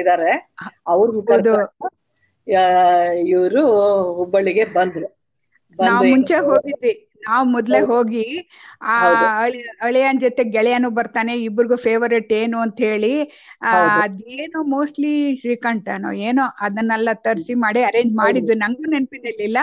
ಇದಾರೆ. 0.00 0.32
ಅವ್ರ. 0.88 1.08
ಇವರು 3.30 3.62
ಹುಬ್ಬಳ್ಳಿಗೆ 4.18 4.64
ಬಂದ್ರು. 4.72 5.08
ನಾವ್ 5.78 6.02
ಮುಂಚೆ 6.12 6.36
ಹೋಗಿದ್ವಿ. 6.48 6.92
ನಾವ್ 7.24 7.46
ಮೊದ್ಲೇ 7.48 7.80
ಹೋಗಿ 7.88 8.22
ಆ. 8.84 8.92
ಅಳಿಯನ್ 9.86 10.20
ಜೊತೆ 10.20 10.42
ಗೆಳೆಯನು 10.54 10.88
ಬರ್ತಾನೆ 10.90 11.32
ಇಬ್ರಿಗೂ 11.42 11.76
ಫೇವರೇಟ್ 11.82 12.32
ಏನು 12.32 12.58
ಅಂತ 12.60 12.78
ಹೇಳಿ 12.86 13.12
ಆ. 13.62 13.72
ಅದೇನೋ 14.04 14.60
ಮೋಸ್ಟ್ಲಿ 14.72 15.12
ಶ್ರೀಕಂಠನೋ 15.40 16.10
ಏನೋ 16.28 16.44
ಅದನ್ನೆಲ್ಲ 16.60 17.10
ತರಿಸಿ 17.26 17.54
ಮಾಡಿ 17.64 17.82
ಅರೇಂಜ್ 17.82 18.12
ಮಾಡಿದ್ದು. 18.20 18.54
ನಂಗೂ 18.62 18.86
ನೆನಪಿನಲ್ಲಿಲ್ಲ 18.90 19.58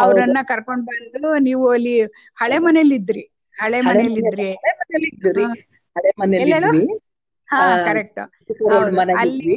ಅವ್ರನ್ನ 0.00 0.38
ಕರ್ಕೊಂಡ್ 0.48 0.84
ಬಂದು 0.90 1.30
ನೀವು 1.40 1.66
ಅಲ್ಲಿ 1.70 1.94
ಹಳೆ 2.38 2.58
ಮನೇಲಿ 2.66 2.96
ಇದ್ರಿ 2.96 3.24
ಹಳೆ 3.56 3.78
ಮನೇಲಿ 3.88 4.20
ಇದ್ರಿ 4.22 4.48
ಹಳೆ 5.96 6.10
ಮನೇಲಿ 6.20 6.44
ಕರೆಕ್ಟ್. 7.86 8.20
ಅಲ್ಲಿ 9.22 9.54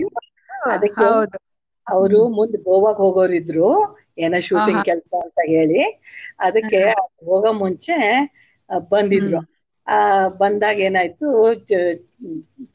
ಹೌದು. 1.05 1.37
ಅವರು 1.87 2.19
ಮುಂದ್ 2.35 2.57
ಗೋವಾಗ್ 2.65 2.97
ಹೋಗೋರಿದ್ರು. 2.97 3.69
ಏನೋ 4.17 4.39
ಶೂಟಿಂಗ್. 4.47 4.83
ಕೆಲಸ 4.85 5.11
ಅಂತ 5.25 5.39
ಹೇಳಿ 5.53 5.81
ಅದಕ್ಕೆ 6.47 6.81
ಹೋಗೋ 7.27 7.51
ಮುಂಚೆ 7.61 7.97
ಬಂದಿದ್ರು. 8.91 9.39
ಆ 9.87 9.97
ಬಂದಾಗ 10.41 10.77
ಏನಾಯ್ತು 10.81 11.27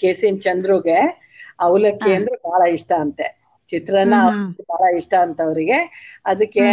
ಕೆ 0.00 0.11
ಸಿ 0.14 0.26
ಎನ್ 0.26 0.40
ಚಂದ್ರುಗೆ 0.40 0.99
ಅವಲಕ್ಕಿ. 1.59 2.11
ಅಂದ್ರೆ 2.16 2.37
ಬಹಳ 2.47 2.62
ಇಷ್ಟ 2.76 2.90
ಅಂತೆ. 3.05 3.26
ಚಿತ್ರಾನ್ನ. 3.69 4.16
ಬಹಳ 4.71 4.85
ಇಷ್ಟ 4.99 5.14
ಅಂತ 5.25 5.38
ಅವ್ರಿಗೆ. 5.47 5.78
ಅದಕ್ಕೆ 6.25 6.64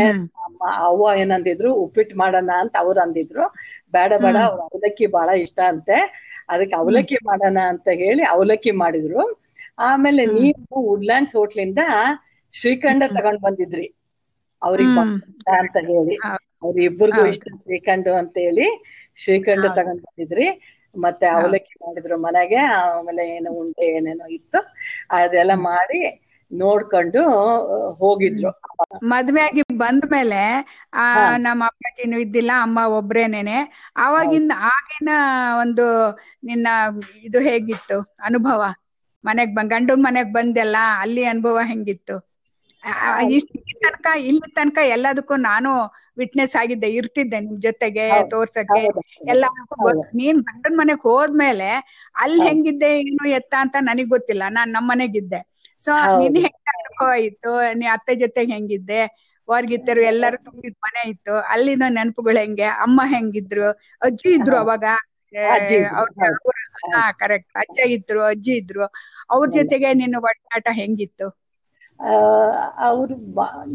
ಅವ್ವ 0.84 1.04
ಏನಂದಿದ್ರು 1.22 1.70
ಉಪ್ಪಿಟ್ಟು 1.84 2.16
ಮಾಡೋಣ 2.22 2.52
ಅಂತ 2.64 2.76
ಅವ್ರು 2.84 3.00
ಅಂದಿದ್ರು. 3.06 3.46
ಬೇಡ 3.94 4.12
ಬೇಡ. 4.20 4.38
ಅವ್ರ 4.48 4.60
ಅವಲಕ್ಕಿ 4.68 5.06
ಬಹಳ 5.16 5.30
ಇಷ್ಟ 5.46 5.60
ಅಂತೆ. 5.72 5.98
ಅದಕ್ಕೆ 6.50 6.76
ಅವಲಕ್ಕಿ 6.82 7.18
ಮಾಡೋಣ 7.30 7.60
ಅಂತ 7.74 7.88
ಹೇಳಿ 8.02 8.24
ಅವಲಕ್ಕಿ 8.34 8.72
ಮಾಡಿದ್ರು. 8.84 9.24
ಆಮೇಲೆ. 9.84 10.24
ನೀವು 10.36 10.56
ವುಡ್ಲ್ಯಾಂಡ್ಸ್ 10.90 11.36
ಹೋಟ್ಲಿಂದ 11.36 11.82
ಶ್ರೀಖಂಡ 12.54 13.04
ತಗೊಂಡ್ 13.16 13.42
ಬಂದಿದ್ರಿ. 13.46 13.86
ಅವ್ರಿಗೆ. 14.64 15.00
ಅಂತ 15.60 15.78
ಹೇಳಿ. 15.78 16.16
ಹೌದು. 16.16 16.68
ಅವ್ರ 16.68 16.82
ಇಬ್ಬರಿಗೂ 16.82 17.26
ಇಷ್ಟ 17.26 17.44
ಶ್ರೀಖಂಡು 17.56 18.14
ಅಂತ 18.14 18.38
ಹೇಳಿ 18.38 18.84
ಶ್ರೀಖಂಡು. 19.16 19.70
ತಗೊಂಡ್ 19.70 20.02
ಬಂದಿದ್ರಿ. 20.02 20.80
ಮತ್ತೆ 20.98 21.26
ಅವಲಕ್ಕಿ 21.28 21.86
ಮಾಡಿದ್ರು 21.86 22.18
ಮನೆಗೆ 22.18 22.56
ಆಮೇಲೆ 22.56 23.36
ಏನೋ 23.36 23.52
ಉಂಡೆ 23.52 23.98
ಏನೇನೋ 23.98 24.28
ಇತ್ತು 24.28 24.76
ಅದೆಲ್ಲ 25.12 25.54
ಮಾಡಿ 25.54 26.20
ನೋಡ್ಕೊಂಡು 26.54 27.30
ಹೋಗಿದ್ರು. 27.90 28.62
ಮದ್ವೆ 29.04 29.42
ಆಗಿ 29.42 29.62
ಬಂದ್ಮೇಲೆ 29.62 30.46
ಆ 30.94 31.14
ಹಾ. 31.14 31.38
ನಮ್ಮ 31.38 31.66
ಅಪ್ಪಾಜಿನೂ 31.66 32.20
ಇದ್ದಿಲ್ಲ 32.20 32.52
ಅಮ್ಮ 32.62 32.80
ಒಬ್ರೇನೇನೆ. 32.86 33.92
ಆವಾಗಿಂದ 33.98 34.52
ಆಗಿನ 34.58 35.10
ಒಂದು 35.62 36.12
ನಿನ್ನ 36.44 36.68
ಇದು 37.24 37.40
ಹೇಗಿತ್ತು 37.40 38.16
ಅನುಭವ? 38.24 38.64
ಮನೆಗ್ 39.26 39.56
ಬಂದ್ 39.56 39.70
ಗಂಡನ್ 39.70 40.04
ಮನೆಗ್ 40.04 40.34
ಬಂದೆಲ್ಲ 40.34 40.76
ಅಲ್ಲಿ 41.00 41.24
ಅನುಭವ 41.24 41.60
ಹೆಂಗಿತ್ತು? 41.64 42.34
ಆ- 42.86 43.18
ಆ- 43.18 43.22
ಇಷ್ಟ್ 43.22 43.63
ತನಕ 43.84 44.08
ಇಲ್ಲಿ 44.28 44.50
ತನಕ 44.56 44.80
ಎಲ್ಲದಕ್ಕೂ 44.96 45.36
ನಾನು 45.50 45.72
ವಿಟ್ನೆಸ್ 46.18 46.56
ಆಗಿದ್ದೆ 46.56 46.90
ಇರ್ತಿದ್ದೆ 47.00 47.38
ನಿಮ್ 47.40 47.60
ಜೊತೆಗೆ. 47.62 48.06
ತೋರ್ಸಕ್ಕೆ. 48.34 48.82
ಎಲ್ಲ 49.32 49.46
ನೀನ್ 50.20 50.40
ಗಂಡನ್ 50.50 50.78
ಮನೆಗ್ 50.82 51.04
ಹೋದ್ಮೇಲೆ 51.10 51.70
ಅಲ್ಲಿ. 52.16 52.42
ಹೆಂಗಿದ್ದೆ 52.48 52.90
ಏನು 53.02 53.26
ಎತ್ತ 53.40 53.54
ಅಂತ 53.64 53.76
ನನಗ್ 53.90 54.12
ಗೊತ್ತಿಲ್ಲ. 54.16 54.44
ನಾನ್ 54.58 54.72
ನಮ್ 54.76 54.88
ಮನೆಗಿದ್ದೆ. 54.94 55.42
ಸೊ 55.80 55.92
ನೀನ್ 56.20 56.38
ಹೆಂಗ 56.46 56.68
ಅನುಭವ 56.76 57.10
ಇತ್ತು? 57.30 57.52
ನೀ 57.80 57.86
ಅತ್ತೆ 57.96 58.14
ಜೊತೆಗ್ 58.24 58.52
ಹೆಂಗಿದ್ದೆ? 58.56 59.02
ಹೊರ್ಗಿತ್ತರು 59.48 60.02
ಎಲ್ಲರೂ 60.12 60.38
ತುಂಬಿದ 60.48 60.76
ಮನೆ 60.86 61.02
ಇತ್ತು. 61.14 61.34
ಅಲ್ಲಿನ 61.54 61.86
ನೆನಪುಗಳು 61.98 62.40
ಹೆಂಗೆ? 62.44 62.68
ಅಮ್ಮ 62.86 63.00
ಹೆಂಗಿದ್ರು? 63.14 63.68
ಅಜ್ಜಿ 64.02 64.30
ಇದ್ರು 64.38 64.58
ಅವಾಗ? 64.64 64.86
ಕರೆಕ್ಟ್ 67.22 67.52
ಅಜ್ಜ 67.62 67.80
ಇದ್ರು. 67.96 68.22
ಅಜ್ಜಿ 68.32 68.54
ಇದ್ರು 68.62 68.86
ಅವ್ರ 69.34 69.48
ಜೊತೆಗೆ 69.58 69.90
ನಿನ್ನ 70.02 70.18
ಒಡನಾಟ 70.28 70.68
ಹೆಂಗಿತ್ತು? 70.80 71.28
ಅವರು 72.88 73.16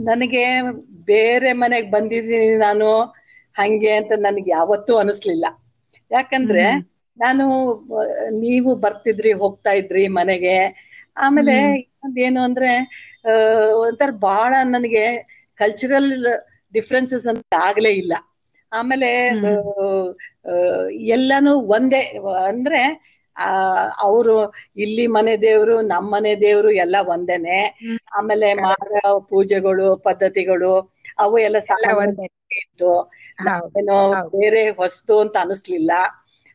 ನನಗೆ 0.08 0.44
ಬೇರೆ 1.10 1.50
ಮನೆಗ್ 1.62 1.88
ಬಂದಿದ್ದೀನಿ 1.90 2.50
ನಾನು 2.58 2.88
ಹಂಗೆ 3.56 3.92
ಅಂತ 3.98 4.12
ನನಗೆ 4.26 4.50
ಯಾವತ್ತೂ 4.50 4.92
ಅನಿಸ್ಲಿಲ್ಲ. 4.98 5.46
ಯಾಕಂದ್ರೆ 6.10 6.64
ನಾನು 7.18 7.44
ನೀವು 8.40 8.70
ಬರ್ತಿದ್ರಿ 8.84 9.32
ಹೋಗ್ತಾ 9.40 9.72
ಇದ್ರಿ 9.80 10.04
ಮನೆಗೆ. 10.18 10.56
ಆಮೇಲೆ 11.16 11.56
ಏನು 12.26 12.40
ಅಂದ್ರೆ 12.48 12.70
ಒಂಥರ 13.84 14.10
ಬಹಳ 14.20 14.52
ನನಗೆ 14.74 15.04
ಕಲ್ಚರಲ್ 15.58 16.10
ಡಿಫ್ರೆನ್ಸಸ್ 16.74 17.26
ಅಂತ 17.32 17.42
ಆಗ್ಲೇ 17.68 17.92
ಇಲ್ಲ. 18.02 18.14
ಆಮೇಲೆ 18.72 19.10
ಎಲ್ಲಾನು 21.14 21.52
ಒಂದೇ 21.76 22.02
ಅಂದ್ರೆ 22.48 22.80
ಆ 23.38 23.48
ಅವರು 23.98 24.36
ಇಲ್ಲಿ 24.84 25.04
ಮನೆ 25.16 25.34
ದೇವ್ರು 25.42 25.74
ನಮ್ 25.90 26.08
ಮನೆ 26.10 26.32
ದೇವ್ರು 26.40 26.70
ಎಲ್ಲ 26.84 26.96
ಒಂದೇನೆ. 27.08 27.58
ಆಮೇಲೆ 28.18 28.48
ಮಾರ 28.62 28.92
ಪೂಜೆಗಳು 29.30 29.88
ಪದ್ಧತಿಗಳು 30.06 30.72
ಅವು 31.18 31.36
ಎಲ್ಲ 31.40 31.58
ಸಾಲ 31.68 31.84
ಇತ್ತು 32.60 32.92
ಏನೋ 33.78 33.96
ಬೇರೆ 34.34 34.62
ಹೊಸ್ತು 34.78 35.14
ಅಂತ 35.24 35.36
ಅನಿಸ್ಲಿಲ್ಲ. 35.44 35.92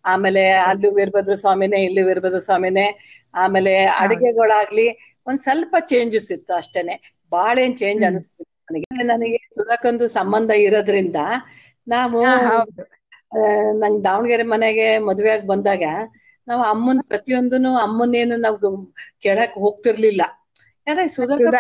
ಆಮೇಲೆ 0.06 0.42
ಅಲ್ಲಿ 0.62 0.90
ವೀರಭದ್ರ 0.98 1.36
ಸ್ವಾಮಿನೇ 1.44 1.80
ಇಲ್ಲಿ 1.84 2.02
ವೀರಭದ್ರ 2.04 2.40
ಸ್ವಾಮಿನೇ. 2.42 2.88
ಆಮೇಲೆ 3.34 3.74
ಅಡಿಗೆಗಳಾಗ್ಲಿ 4.02 4.88
ಒಂದ್ 5.28 5.42
ಸ್ವಲ್ಪ 5.46 5.76
ಚೇಂಜಸ್ 5.92 6.30
ಇತ್ತು 6.36 6.54
ಅಷ್ಟೇನೆ. 6.56 6.96
ಬಾಳೇನ್ 7.32 7.76
ಚೇಂಜ್ 7.78 8.02
ಅನಿಸ್ತಿತ್ತು 8.04 8.44
ನನಗೆ. 8.68 8.88
ನನಗೆ 9.12 9.40
ಸುಧಾಕಂದು 9.58 10.06
ಸಂಬಂಧ 10.18 10.52
ಇರೋದ್ರಿಂದ 10.66 11.20
ನಾವು 11.88 12.20
ನಂಗ್ 13.82 14.02
ದಾವಣಗೆರೆ 14.04 14.46
ಮನೆಗೆ 14.52 14.88
ಮದ್ವೆ 15.08 15.30
ಆಗಿ 15.32 15.46
ಬಂದಾಗ 15.48 15.84
ನಾವು 16.48 16.62
ಅಮ್ಮನ್ 16.72 17.02
ಪ್ರತಿಯೊಂದನು 17.12 17.72
ಅಮ್ಮನೇನು 17.84 18.38
ನಾವು 18.40 18.70
ಕೇಳಕ್ 19.24 19.56
ಹೋಗ್ತಿರ್ಲಿಲ್ಲ. 19.58 20.24
ಯಾಕಂದ್ರೆ 20.88 21.06
ಸುಧಾಕರ್ 21.16 21.58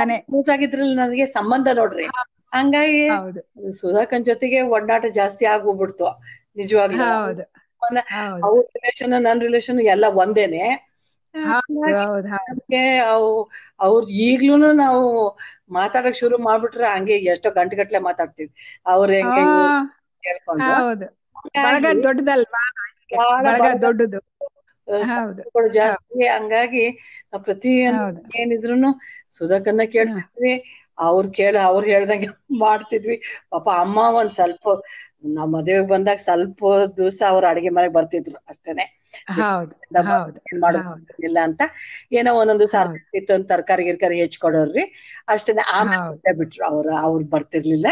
ಆಗಿದ್ರಲ್ಲಿ 0.54 0.96
ನನಗೆ 0.96 1.26
ಸಂಬಂಧ 1.38 1.68
ನೋಡ್ರಿ. 1.76 2.08
ಹಂಗಾಗಿ 2.54 3.02
ಸುಧಾಕನ್ 3.80 4.26
ಜೊತೆಗೆ 4.30 4.60
ಒಡ್ಡಾಟ 4.76 5.06
ಜಾಸ್ತಿ 5.20 5.46
ಆಗೋಗ್ಬಿಡ್ತು 5.54 6.10
ನಿಜವಾಗ್ಲೂ. 6.58 7.08
ಅವ್ರ 8.46 8.60
ರಿಲೇಷನ್ 8.76 9.16
ನನ್ 9.26 9.42
ರಿಲೇಶನ್ 9.42 9.80
ಎಲ್ಲ 9.94 10.06
ಒಂದೇನೆ. 10.22 10.64
ಅವ್ರ 13.86 14.02
ಈಗ್ಲೂನು 14.26 14.70
ನಾವು 14.82 15.02
ಮಾತಾಡಕ್ 15.78 16.18
ಶುರು 16.22 16.38
ಮಾಡ್ಬಿಟ್ರೆ 16.48 16.86
ಹಂಗೆ 16.94 17.16
ಎಷ್ಟೋ 17.34 17.50
ಗಂಟೆ 17.52 17.76
ಗಟ್ಲೆ 17.82 18.00
ಮಾತಾಡ್ತೀವಿ. 18.08 18.52
ಅವ್ರ 18.86 19.10
ಹೆಂಗೆ 19.20 19.46
ದೊಡ್ಡದಲ್ವಾ? 22.06 22.64
ದೊಡ್ಡದು. 23.84 24.20
ಜಾಸ್ತಿ. 25.78 26.02
ಹಂಗಾಗಿ 26.30 26.86
ಹೌದು. 27.92 28.22
ಏನಿದ್ರು 28.42 28.76
ಸುಧಾಕರ್ನ 29.36 29.86
ಕೇಳ್ತಿದ್ವಿ. 29.94 30.54
ಅವ್ರು 31.06 31.28
ಕೇಳ 31.38 31.56
ಅವ್ರು 31.70 31.86
ಹೇಳ್ದಂಗೆ 31.88 32.28
ಮಾಡ್ತಿದ್ವಿ. 32.64 33.16
ಪಾಪ 33.52 33.68
ಅಮ್ಮ 33.84 34.00
ಒಂದ್ 34.20 34.34
ಸ್ವಲ್ಪ 34.34 34.66
ನಮ್ಮ 35.36 35.50
ಮದುವೆಗೆ 35.56 35.88
ಬಂದಾಗ 35.92 36.20
ಸ್ವಲ್ಪ 36.26 36.62
ದಿವಸ 36.98 37.20
ಅವ್ರ 37.32 37.44
ಅಡಿಗೆ 37.52 37.72
ಮನೆಗ್ 37.72 37.96
ಬರ್ತಿದ್ರು 37.98 38.38
ಅಷ್ಟೇನೆ. 38.52 38.86
ಇಲ್ಲ 41.28 41.38
ಅಂತ. 41.48 41.62
ಏನೋ 42.18 42.32
ಒಂದೊಂದು 42.42 42.66
ಸಾರ್ 42.70 42.90
ಹೌದು. 42.90 43.06
ಇತ್ತು 43.20 43.32
ಅಂತ 43.36 43.48
ತರಕಾರಿ 43.52 43.84
ಗಿರ್ಕಾರಿ 43.88 44.18
ಹೆಚ್ಕೊಡೋರ್ರಿ 44.22 44.84
ಅಷ್ಟೇನೆ. 45.28 45.64
ಆಮೇಲೆ 45.76 46.02
ಬಿಟ್ರು 46.40 46.64
ಅವ್ರ 46.72 46.88
ಅವ್ರು 47.04 47.24
ಬರ್ತಿರ್ಲಿಲ್ಲ. 47.34 47.88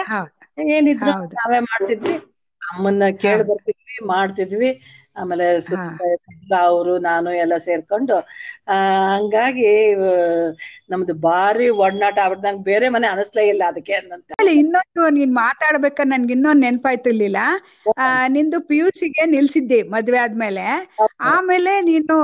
ಏನಿದ್ರು 0.72 1.12
ನಾವೇ 1.38 1.60
ಮಾಡ್ತಿದ್ವಿ. 1.68 2.16
ಅಮ್ಮನ್ನ 2.62 3.04
ಕೇಳಿ. 3.22 3.44
ಬರ್ತಿದ್ವಿ 3.50 3.78
ಮಾಡ್ತಿದ್ವಿ. 4.10 4.70
ಆಮೇಲೆ. 5.16 5.46
ಅವರು 6.62 6.94
ನಾನು 7.08 7.30
ಎಲ್ಲ 7.44 7.56
ಸೇರ್ಕೊಂಡು 7.66 8.16
ಆ 8.72 8.76
ಹಂಗಾಗಿ 9.14 9.70
ನಮ್ದು 10.92 11.14
ಬಾರಿ 11.28 11.68
ಒಡನಾಟ 11.84 12.18
ಆಗ್ಬಿಟ್ಟು 12.24 12.46
ನಂಗೆ 12.48 12.66
ಬೇರೆ 12.70 12.88
ಮನೆ 12.96 13.08
ಅನಿಸ್ಲೇ 13.14 13.44
ಇಲ್ಲ 13.54 13.64
ಅದಕ್ಕೆ 13.72 13.94
ಅಂತ 14.00 14.32
ಹೇಳಿ, 14.34 14.54
ಇನ್ನೊಂದು 14.64 15.04
ನೀನ್ 15.18 15.34
ಮಾತಾಡ್ಬೇಕ 15.42 16.00
ನನ್ಗೆ 16.14 16.34
ಇನ್ನೊಂದು 16.38 16.64
ನೆನ್ಪಾಯ್ತಿರ್ಲಿಲ್ಲ. 16.68 17.40
ನಿಂದು 18.36 18.58
ಪಿ 18.70 18.78
ಯು 18.80 18.88
ಸಿಗೆ 19.00 19.26
ನಿಲ್ಸಿದ್ದಿ 19.36 19.80
ಮದ್ವೆ 19.94 20.20
ಆದ್ಮೇಲೆ. 20.24 20.66
ಆಮೇಲೆ 21.32 21.74
ನೀನು 21.90 22.16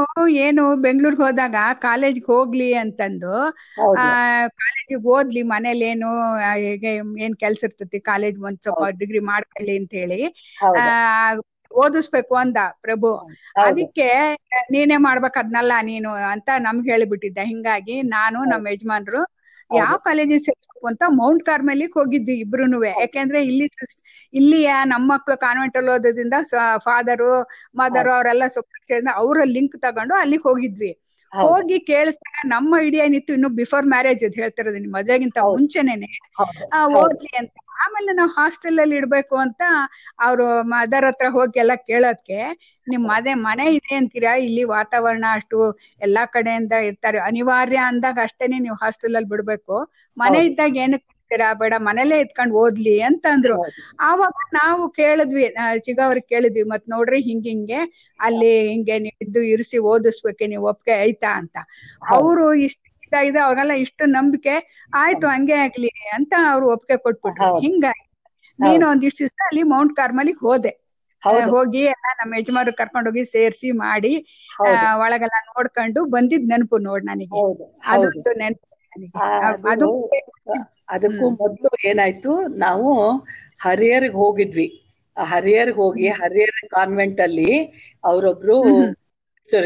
ಏನು 0.46 0.64
ಬೆಂಗ್ಳೂರ್ಗೆ 0.86 1.24
ಹೋದಾಗ 1.26 1.56
ಕಾಲೇಜ್ಗೆ 1.86 2.28
ಹೋಗ್ಲಿ 2.34 2.70
ಅಂತಂದು 2.84 3.34
ಆ 4.00 4.06
ಕಾಲೇಜಿಗೆ 4.62 5.00
ಓದ್ಲಿ 5.16 5.42
ಮನೇಲಿ 5.54 5.86
ಏನು 5.94 6.10
ಏನ್ 7.26 7.36
ಕೆಲ್ಸ 7.44 7.64
ಇರ್ತತಿ 7.68 8.00
ಕಾಲೇಜ್ 8.10 8.38
ಒಂದ್ 8.48 8.62
ಸ್ವಲ್ಪ 8.66 8.84
ಡಿಗ್ರಿ 9.02 9.22
ಮಾಡ್ಕೊಳ್ಳಿ 9.32 9.76
ಅಂತ 9.82 9.94
ಹೇಳಿ. 10.02 10.22
ಆ 10.78 10.86
ಓದಿಸ್ಬೇಕು 11.78 12.36
ಅಂದ 12.36 12.58
ಪ್ರಭು. 12.82 13.12
ಅದಕ್ಕೆ 13.64 14.08
ನೀನೇ 14.72 14.98
ಮಾಡ್ಬೇಕು 15.08 15.38
ಅದ್ನಲ್ಲ 15.40 15.74
ನೀನು 15.84 16.12
ಅಂತ 16.34 16.50
ನಮ್ಗೆ 16.68 16.90
ಹೇಳಿಬಿಟ್ಟಿದ್ದ. 16.94 17.40
ಹಿಂಗಾಗಿ 17.52 17.96
ನಾನು 18.16 18.40
ನಮ್ಮ 18.52 18.74
ಯಜಮಾನ್ರು 18.74 19.22
ಯಾವ 19.72 19.94
ಕಾಲೇಜಿಗೆ 20.04 20.42
ಸೇರ್ಬೇಕು 20.44 20.86
ಅಂತ 20.88 21.04
ಮೌಂಟ್ 21.18 21.44
ಕಾರ್ಮೆಲಿಗೆ 21.46 21.96
ಹೋಗಿದ್ವಿ 21.96 22.36
ಇಬ್ರುನುವೆ. 22.44 22.92
ಯಾಕೆಂದ್ರೆ 23.04 23.40
ಇಲ್ಲಿ 23.50 23.66
ಇಲ್ಲಿಯ 24.34 24.70
ನಮ್ಮ 24.92 25.06
ಮಕ್ಳು 25.14 25.36
ಕಾನ್ವೆಂಟ್ 25.40 25.78
ಅಲ್ಲಿ 25.80 25.92
ಓದೋದ್ರಿಂದ 25.96 26.36
ಫಾದರು 26.86 27.32
ಮದರ್ 27.82 28.10
ಅವರೆಲ್ಲ 28.14 28.46
ಸ್ವಲ್ಪ 28.50 28.74
ಅವರ 29.18 29.38
ಲಿಂಕ್ 29.56 29.76
ತಗೊಂಡು 29.86 30.16
ಅಲ್ಲಿಗೆ 30.22 30.46
ಹೋಗಿದ್ವಿ. 30.50 30.92
ಹೋಗಿ 31.32 31.80
ಕೇಳಿಸ್ದಾಗ 31.80 32.38
ನಮ್ಮ 32.46 32.76
ಐಡಿಯಾ 32.80 33.06
ಏನಿತ್ತು 33.06 33.34
ಇನ್ನು 33.34 33.50
ಬಿಫೋರ್ 33.56 33.86
ಮ್ಯಾರೇಜ್ 33.86 34.26
ಅದು 34.26 34.42
ಹೇಳ್ತಿರೋದು 34.42 34.92
ಮದ್ವೆಗಿಂತ. 34.92 35.38
ಮುಂಚೆನೇನೆ. 35.54 36.12
ಆ, 36.40 36.44
ಹೌದು. 36.84 36.98
ಓದ್ಲಿ 37.00 37.38
ಅಂತ. 37.38 37.54
ಆಮೇಲೆ 37.80 38.14
ನಾವು 38.14 38.30
ಹಾಸ್ಟೆಲ್ 38.30 38.80
ಅಲ್ಲಿ 38.80 38.96
ಇಡ್ಬೇಕು 38.96 39.36
ಅಂತ 39.36 39.62
ಅವ್ರು 40.20 40.64
ಮದರ್ 40.64 41.06
ಹತ್ರ 41.06 41.30
ಹೋಗಿ 41.30 41.60
ಎಲ್ಲ 41.60 41.76
ಕೇಳೋದ್ಕೆ 41.88 42.40
ನಿಮ್ 42.88 43.08
ಮನೆ 43.08 43.34
ಮನೆ 43.42 43.66
ಇದೆ 43.76 43.96
ಅಂತೀರಾ? 43.96 44.34
ಇಲ್ಲಿ 44.38 44.64
ವಾತಾವರಣ 44.64 45.26
ಅಷ್ಟು 45.34 45.60
ಎಲ್ಲಾ 46.02 46.26
ಕಡೆಯಿಂದ 46.26 46.72
ಇರ್ತಾರೆ. 46.88 47.20
ಅನಿವಾರ್ಯ 47.20 47.78
ಅಂದಾಗ 47.88 48.20
ಅಷ್ಟೇನೆ 48.24 48.60
ನೀವು 48.60 48.76
ಹಾಸ್ಟೆಲ್ 48.76 49.16
ಅಲ್ಲಿ 49.16 49.30
ಬಿಡ್ಬೇಕು. 49.30 49.78
ಮನೆ 50.18 50.40
ಇದ್ದಾಗ 50.46 50.78
ಏನಕ್ಕೆ 50.78 51.14
ಕಳಿಸ್ತೀರಾ 51.30 51.48
ಬೇಡ 51.60 51.74
ಮನೇಲೆ 51.88 52.16
ಇದ್ಕೊಂಡ್ 52.24 52.54
ಓದ್ಲಿ 52.62 52.94
ಅಂತ 53.08 53.26
ಅಂದ್ರು 53.34 53.56
ಆವಾಗ 54.08 54.36
ನಾವು 54.58 54.84
ಕೇಳಿದ್ವಿ 54.98 55.46
ಚಿಗ 55.86 56.00
ಅವ್ರಿಗೆ 56.08 56.28
ಕೇಳಿದ್ವಿ 56.28 56.64
ಮತ್ 56.72 56.86
ನೋಡ್ರಿ 56.94 57.20
ಹಿಂಗ್ 57.28 57.48
ಹಿಂಗೆ 57.48 57.80
ಅಲ್ಲಿ 58.20 58.52
ಹಿಂಗೆ 58.70 58.96
ನೀವು 59.06 59.20
ಇದ್ದು 59.26 59.42
ಇರಿಸಿ 59.54 59.80
ಓದಿಸ್ಬೇಕೆ 59.92 60.48
ನೀವು 60.54 60.66
ಒಪ್ಪಿಗೆ 60.72 60.96
ಐತಾ 61.06 61.32
ಅಂತ. 61.40 61.56
ಅವರು 62.12 62.46
ಇಷ್ಟ 62.68 62.80
ಇದಾಗಿದೆ 63.08 63.40
ಅವಾಗೆಲ್ಲ 63.44 63.74
ಇಷ್ಟು 63.86 64.04
ನಂಬಿಕೆ 64.16 64.54
ಆಯ್ತು 64.94 65.26
ಹಂಗೆ 65.34 65.58
ಆಗ್ಲಿ 65.66 65.90
ಅಂತ 66.18 66.34
ಅವ್ರು 66.52 66.66
ಒಪ್ಪಿಗೆ 66.74 66.98
ಕೊಟ್ಬಿಟ್ರು. 67.06 67.48
ಹಿಂಗಾಯ್ತು 67.58 68.06
ಹಿಂಗಾಗಿ 68.06 68.06
ನೀನು 68.60 68.84
ಒಂದಿಷ್ಟು 68.92 69.22
ದಿವಸ 69.24 69.40
ಅಲ್ಲಿ 69.48 69.64
ಮೌಂಟ್ 69.72 69.94
ಕಾರ್ಮಲಿಗೆ 70.00 70.42
ಹೋದೆ. 70.44 70.72
ಹೋಗಿ 71.52 71.82
ಎಲ್ಲ 71.94 72.08
ನಮ್ಮ 72.20 72.38
ಯಜಮಾನ್ರು 72.40 72.74
ಕರ್ಕೊಂಡು 72.80 73.10
ಹೋಗಿ 73.10 73.24
ಸೇರ್ಸಿ 73.34 73.70
ಮಾಡಿ 73.84 74.14
ಒಳಗೆಲ್ಲ 75.04 75.38
ನೋಡ್ಕೊಂಡು 75.50 76.02
ಬಂದಿದ್ 76.14 76.48
ನೆನಪು 76.52 76.78
ನೋಡ್ 76.88 77.06
ನನಗೆ. 77.06 77.42
ಅದೊಂದು 77.94 78.32
ನೆನಪು. 78.42 78.66
ಅದಕ್ಕೂ 80.90 81.26
ಮೊದ್ಲು 81.40 81.70
ಏನಾಯ್ತು 81.86 82.32
ನಾವು 82.58 82.92
ಹರಿಹರ್ಗ್ 83.60 84.16
ಹೋಗಿದ್ವಿ. 84.16 84.68
ಆ 85.18 85.24
ಹರಿಹರ್ಗ್ 85.26 85.78
ಹೋಗಿ 85.78 86.08
ಹರಿಹರ್ 86.20 86.68
ಕಾನ್ವೆಂಟ್ 86.70 87.20
ಅಲ್ಲಿ 87.22 87.52
ಅವರೊಬ್ರು 88.04 88.58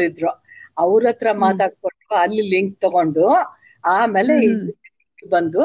ಇದ್ರು. 0.04 0.30
ಅವ್ರ 0.78 1.02
ಹತ್ರ 1.08 1.28
ಮಾತಾಡ್ಕೊಂಡು 1.38 1.90
ಅಲ್ಲಿ 2.20 2.42
ಲಿಂಕ್ 2.50 2.76
ತಗೊಂಡು 2.80 3.24
ಆಮೇಲೆ. 3.84 4.36
ಬಂದು 5.32 5.62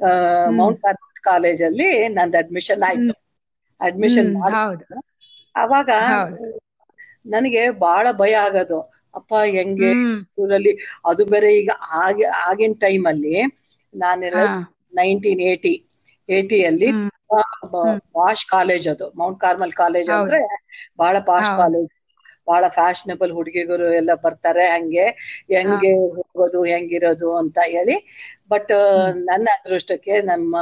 ಆ, 0.00 0.10
ಮೌಂಟ್ 0.58 0.78
ಕಾರ್ಮೆಲ್ 0.82 1.20
ಕಾಲೇಜ್ 1.24 1.62
ಅಲ್ಲಿ 1.62 1.88
ನಂದು 2.10 2.36
ಅಡ್ಮಿಷನ್ 2.38 2.82
ಆಯ್ತು. 2.82 3.14
ಅಡ್ಮಿಷನ್ 3.80 4.30
ಅವಾಗ 5.54 5.90
ನನಗೆ 7.26 7.62
ಬಹಳ 7.80 8.06
ಭಯ 8.20 8.34
ಆಗೋದು. 8.42 8.78
ಅಪ್ಪ 9.14 9.32
ಹೆಂಗೆ 9.56 9.90
ಊರಲ್ಲಿ 10.38 10.72
ಅದು 11.10 11.22
ಬೇರೆ 11.32 11.48
ಈಗ 11.60 11.70
ಆಗ 12.02 12.18
ಆಗಿನ 12.48 12.74
ಟೈಮ್ 12.84 13.04
ಅಲ್ಲಿ 13.06 13.34
ನಾನೆಲ್ಲ. 13.94 14.40
ನೈನ್ಟೀನ್ 14.98 15.42
ಏಟಿ 15.50 15.74
ಏಟಿಯಲ್ಲಿ. 16.28 16.90
ಪಾಶ್ 18.16 18.44
ಕಾಲೇಜ್ 18.52 18.86
ಅದು. 18.88 19.06
ಮೌಂಟ್ 19.14 19.40
ಕಾರ್ಮಲ್ 19.40 19.74
ಕಾಲೇಜ್ 19.74 20.10
ಅಂದ್ರೆ 20.16 20.40
ಬಹಳ 20.98 21.16
ಪಾಶ್. 21.28 21.50
ಕಾಲೇಜ್ 21.54 21.90
ಬಹಳ 22.48 22.64
ಫ್ಯಾಷನಬಲ್ 22.76 23.32
ಹುಡುಗಿಗರು 23.36 23.88
ಎಲ್ಲ 24.00 24.12
ಬರ್ತಾರೆ 24.24 24.64
ಹಂಗೆ. 24.72 25.06
ಹೆಂಗೆ 25.50 25.90
ಹೋಗೋದು 26.16 26.60
ಹೆಂಗಿರೋದು 26.70 27.30
ಅಂತ 27.42 27.58
ಹೇಳಿ. 27.74 27.96
ಬಟ್ 28.52 28.72
ನನ್ನ 29.28 29.46
ಅದೃಷ್ಟಕ್ಕೆ 29.58 30.14
ನಮ್ಮ 30.30 30.54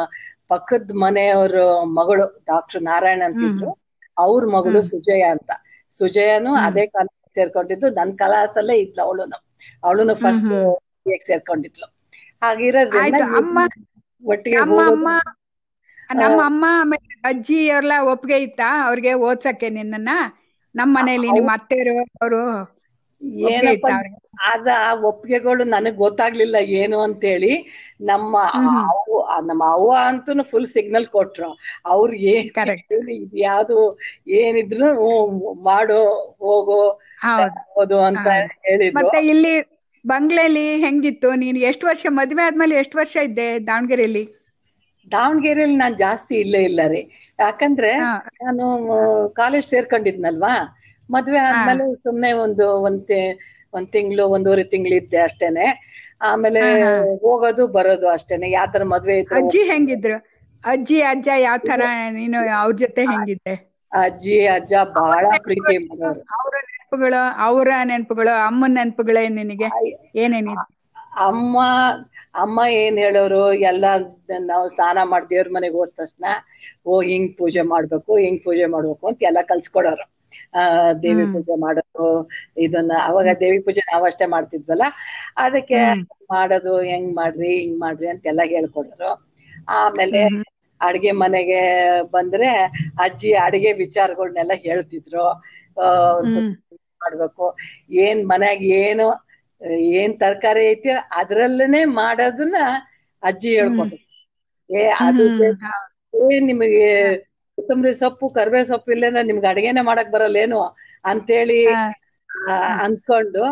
ಪಕ್ಕದ 0.51 0.93
ಮನೆಯವ್ರ 1.03 1.57
ಮಗಳು 1.99 2.25
ಡಾಕ್ಟರ್ 2.47 2.83
ನಾರಾಯಣ 2.83 3.23
ಅಂತಿದ್ರು. 3.29 3.71
ಅವ್ರ 4.17 4.43
ಮಗಳು 4.57 4.79
ಸುಜಯ 4.91 5.23
ಅಂತ. 5.35 5.51
ಸುಜಯನು 5.97 6.53
ಅದೇ 6.67 6.85
ಕಾಲೇಜ್ 6.89 7.18
ಸೇರ್ಕೊಂಡಿದ್ದು. 7.35 7.87
ನನ್ 7.91 8.19
ಕಲಾಸಲ್ಲೇ 8.19 8.77
ಇದ್ಲು 8.77 9.03
ಅವಳುನು. 9.03 9.39
ಅವಳುನು 9.85 10.15
ಫಸ್ಟ್ 10.15 10.53
ಸೇರ್ಕೊಂಡಿದ್ಲು. 11.27 11.87
ಹಾಗಿರೋದ್ರಿಂದ 12.43 13.17
ಒಟ್ಟಿಗೆ 14.23 14.59
ನಮ್ಮ 14.61 14.79
ಅಮ್ಮ 14.89 15.09
ನಮ್ಮ 16.17 16.39
ಅಮ್ಮ 16.45 16.65
ಆಮೇಲೆ 16.71 17.09
ಅಜ್ಜಿ 17.25 17.67
ಎಲ್ಲ 17.71 17.93
ಒಪ್ಪಿಗೆ 18.13 18.39
ಇತ್ತಾ? 18.43 18.69
ಅವ್ರಿಗೆ 18.87 19.13
ಓದ್ಸಕ್ಕೆ 19.23 19.69
ನಿನ್ನನ್ನ? 19.71 20.11
ನಮ್ಮ 20.75 20.93
ಮನೇಲಿ 20.99 21.29
ನಿಮ್ಮ 21.33 21.51
ಅತ್ತೆರು 21.55 21.97
ಅವರು 22.19 22.41
ಏನಪ್ಪ 23.51 23.87
ಅದ 24.49 24.67
ಆ 24.81 24.91
ಒಪ್ಪಿಗೆಗಳು 25.09 25.63
ನನಗ್ 25.73 25.97
ಗೊತ್ತಾಗ್ಲಿಲ್ಲ 26.03 26.57
ಏನು 26.81 26.99
ಅಂತೇಳಿ 27.07 27.53
ನಮ್ಮ 28.03 28.35
ಅವ್ವ 28.89 29.17
ನಮ್ಮ 29.49 29.63
ಅವ್ವ 29.73 29.93
ಅಂತೂ 30.09 30.45
ಫುಲ್ 30.51 30.69
ಸಿಗ್ನಲ್ 30.75 31.07
ಕೊಟ್ರು. 31.09 31.49
ಅವ್ರು 31.87 32.13
ಏನ್ 32.33 32.51
ಯಾವ್ದು 33.45 33.79
ಏನಿದ್ರು 34.39 34.89
ಮಾಡು 35.69 35.99
ಹೋಗು 36.43 36.79
ಹೌದು. 37.25 37.59
ಅಂತ. 38.09 38.27
ಹೇಳಿದ್ರು. 38.67 39.13
ಮತ್ತೆ 39.13 39.19
ಇಲ್ಲಿ 39.33 39.53
ಬಂಗ್ಲೆಲಿ 40.05 40.65
ಹೆಂಗಿತ್ತು? 40.85 41.29
ನೀನ್ 41.43 41.59
ಎಷ್ಟು 41.71 41.87
ವರ್ಷ 41.91 42.07
ಮದ್ವೆ 42.19 42.43
ಆದ್ಮೇಲೆ 42.47 42.75
ಎಷ್ಟು 42.83 42.99
ವರ್ಷ 43.01 43.17
ಇದ್ದೆ 43.29 43.49
ದಾವಣಗೆರೆಯಲ್ಲಿ 43.67 44.25
ದಾವಣಗೆರೆಯಲ್ಲಿ 45.07 45.77
ನಾನ್ 45.77 45.97
ಜಾಸ್ತಿ 45.99 46.35
ಇಲ್ಲೇ 46.41 46.61
ಇಲ್ಲ 46.65 46.81
ರೀ. 46.89 47.03
ಯಾಕಂದ್ರೆ 47.39 47.93
ನಾನು 48.41 48.65
ಕಾಲೇಜ್ 49.37 49.67
ಸೇರ್ಕೊಂಡಿದ್ನಲ್ವಾ? 49.67 50.55
ಮದ್ವೆ 51.09 51.39
ಆದ್ಮೇಲೆ 51.45 51.85
ಸುಮ್ನೆ 52.05 52.31
ಒಂದು 52.45 52.65
ಒಂದ್ 52.87 53.03
ತಿ- 53.05 53.37
ಒಂದ್ 53.73 53.89
ತಿಂಗ್ಳು 53.95 54.25
ಒಂದೂವರೆ 54.35 54.65
ತಿಂಗಳು 54.73 54.95
ಇದ್ದೆ 55.01 55.19
ಅಷ್ಟೇನೆ. 55.27 55.67
ಆಮೇಲೆ 56.29 56.63
ಹೋಗೋದು 57.23 57.65
ಬರೋದು 57.75 58.07
ಅಷ್ಟೇನೆ. 58.15 58.27
ಯಾವ 58.53 58.69
ತರ 58.73 58.85
ಮದ್ವೆ 58.93 59.17
ಇದ್ರು 59.21 59.45
ಅಜ್ಜಿ 59.45 59.63
ಹೆಂಗಿದ್ರು? 59.71 60.17
ಅಜ್ಜಿ 60.65 60.99
ಅಜ್ಜ 61.11 61.29
ಯಾವ 61.41 61.59
ತರ 61.69 61.83
ನೀನು 62.17 62.39
ಅವ್ರ 62.61 62.75
ಜೊತೆ 62.83 63.03
ಹೆಂಗಿದ್ದೆ? 63.11 63.55
ಅಜ್ಜಿ 63.93 64.37
ಅಜ್ಜ 64.57 64.73
ಬಹಳ 64.97 65.25
ಪ್ರೀತಿ 65.45 65.75
ಮಾಡೋರು 65.87 66.23
ಅವ್ರ 66.37 66.55
ನೆನಪುಗಳು 66.69 67.19
ಅವರ 67.47 67.69
ನೆನಪುಗಳು 67.91 68.33
ಅಮ್ಮನ 68.47 68.75
ನೆನಪುಗಳೇ 68.79 69.23
ನಿನಗೆ? 69.39 69.69
ಏನೇನಿದೆ 70.17 70.67
ಅಮ್ಮ 71.27 71.57
ಅಮ್ಮ 72.43 72.59
ಏನ್ 72.81 72.99
ಹೇಳೋರು? 73.03 73.41
ಎಲ್ಲ 73.71 73.85
ನಾವು 74.47 74.65
ಸ್ನಾನ 74.75 74.99
ಮಾಡಿ 75.11 75.27
ದೇವ್ರ 75.29 75.49
ಮನೆಗೆ 75.51 75.77
ಹೋದ 75.77 75.91
ತಕ್ಷಣ 75.97 76.27
ಓ 76.87 77.01
ಹಿಂಗ್ 77.03 77.31
ಪೂಜೆ 77.39 77.63
ಮಾಡ್ಬೇಕು 77.71 78.13
ಹಿಂಗ್ 78.19 78.41
ಪೂಜೆ 78.45 78.67
ಮಾಡ್ಬೇಕು 78.75 79.05
ಅಂತ 79.11 79.21
ಎಲ್ಲ 79.31 79.41
ಕಲ್ಸ್ಕೊಡೋರು. 79.51 80.07
ಆ 80.55 80.63
ದೇವಿ 81.03 81.25
ಪೂಜೆ 81.33 81.55
ಮಾಡೋದು 81.65 82.07
ಇದನ್ನ 82.65 82.93
ಅವಾಗ 83.09 83.29
ದೇವಿ 83.41 83.61
ಪೂಜೆ 83.61 83.83
ನಾವಷ್ಟೇ 83.85 84.07
ಅಷ್ಟೇ 84.11 84.27
ಮಾಡ್ತಿದ್ವಲ್ಲ 84.27 84.85
ಅದಕ್ಕೆ 85.39 85.81
ಮಾಡೋದು 86.33 86.73
ಹೆಂಗ್ 86.91 87.11
ಮಾಡ್ರಿ 87.17 87.51
ಹಿಂಗ್ 87.59 87.79
ಮಾಡ್ರಿ 87.81 88.07
ಅಂತೆಲ್ಲ 88.13 88.43
ಹೇಳ್ಕೊಡೋರು. 88.53 89.11
ಆಮೇಲೆ 89.77 90.21
ಅಡ್ಗೆ 90.81 91.13
ಮನೆಗೆ 91.23 91.61
ಬಂದ್ರೆ 92.15 92.51
ಅಜ್ಜಿ 93.05 93.31
ಅಡಿಗೆ 93.45 93.71
ವಿಚಾರಗಳನ್ನೆಲ್ಲ 93.83 94.55
ಹೇಳ್ತಿದ್ರು. 94.67 95.25
ಮಾಡ್ಬೇಕು. 97.01 97.47
ಏನ್ 98.05 98.21
ಮನ್ಯಾಗ 98.31 98.61
ಏನು 98.83 99.07
ಏನ್ 99.95 100.13
ತರಕಾರಿ 100.21 100.63
ಐತಿ 100.69 100.91
ಅದ್ರಲ್ಲೇನೆ 101.21 101.81
ಮಾಡೋದನ್ನ 101.99 102.59
ಅಜ್ಜಿ 103.23 103.51
ಹೇಳ್ಕೊಟ್ರು. 103.57 103.99
ಏ 104.71 104.83
ಅದು 105.07 105.25
ನಿಮಗೆ 106.49 106.87
ಕೊತ್ತಂಬರಿ 107.59 107.93
ಸೊಪ್ಪು 108.01 108.27
ಕರ್ಬೇ 108.37 108.61
ಸೊಪ್ಪು 108.67 108.91
ಇಲ್ಲೇನ 108.95 109.23
ನಿಮ್ಗೆ 109.29 109.49
ಅಡಿಗೆನೆ 109.51 109.83
ಮಾಡಕ್ 109.89 110.11
ಬರಲ್ಲೇನು? 110.11 110.61
ಅಂತೇಳಿ 111.05 111.61
ಅನ್ಕೊಂಡು 112.85 113.43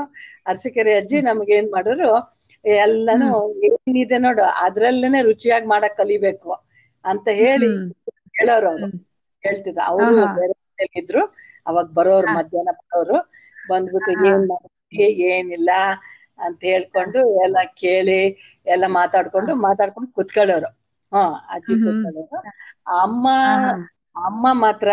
ಅರಸಿಕೆರೆ 0.46 0.92
ಅಜ್ಜಿ 0.98 1.18
ನಮ್ಗೆ 1.28 1.54
ಏನ್ 1.58 1.70
ಮಾಡೋರು 1.72 2.10
ಎಲ್ಲಾನು 2.64 3.28
ಏನಿದೆ 3.68 4.18
ನೋಡು 4.18 4.44
ಅದ್ರಲ್ಲೇನೆ 4.64 5.20
ರುಚಿಯಾಗಿ 5.28 5.66
ಮಾಡಕ್ 5.72 5.96
ಕಲಿಬೇಕು 5.96 6.52
ಅಂತ 7.04 7.26
ಹೇಳಿ. 7.40 7.70
ಹೇಳೋರು 8.34 8.68
ಅವ್ರು. 8.72 8.88
ಹೇಳ್ತಿದ್ರು. 9.44 9.82
ಅವರು 9.90 10.14
ಬೇರೆ 10.34 10.54
ಇದ್ರು. 11.00 11.22
ಅವಾಗ 11.66 11.86
ಬರೋರು 11.98 12.28
ಮಧ್ಯಾಹ್ನ 12.36 12.72
ಬರೋರು. 12.80 13.18
ಬಂದ್ಬಿಟ್ಟು 13.68 14.12
ಏನ್ 14.26 14.44
ಮಾಡ್ತೀವಿ 14.50 15.06
ಏನಿಲ್ಲ 15.30 15.70
ಅಂತ 16.38 16.60
ಹೇಳ್ಕೊಂಡು 16.70 17.20
ಎಲ್ಲ 17.44 17.58
ಕೇಳಿ 17.82 18.20
ಎಲ್ಲ 18.66 18.84
ಮಾತಾಡ್ಕೊಂಡು 18.98 19.52
ಮಾತಾಡ್ಕೊಂಡು 19.66 20.08
ಕುತ್ಕೊಳ್ಳೋರು. 20.16 20.70
ಹಾ 21.12 21.22
ಅಜ್ಜಿ 21.54 21.76
ಕುತ್ಕೊಳ್ಳೋರು. 21.78 22.38
ಅಮ್ಮ 22.98 23.26
ಅಮ್ಮ 24.16 24.46
ಮಾತ್ರ 24.60 24.90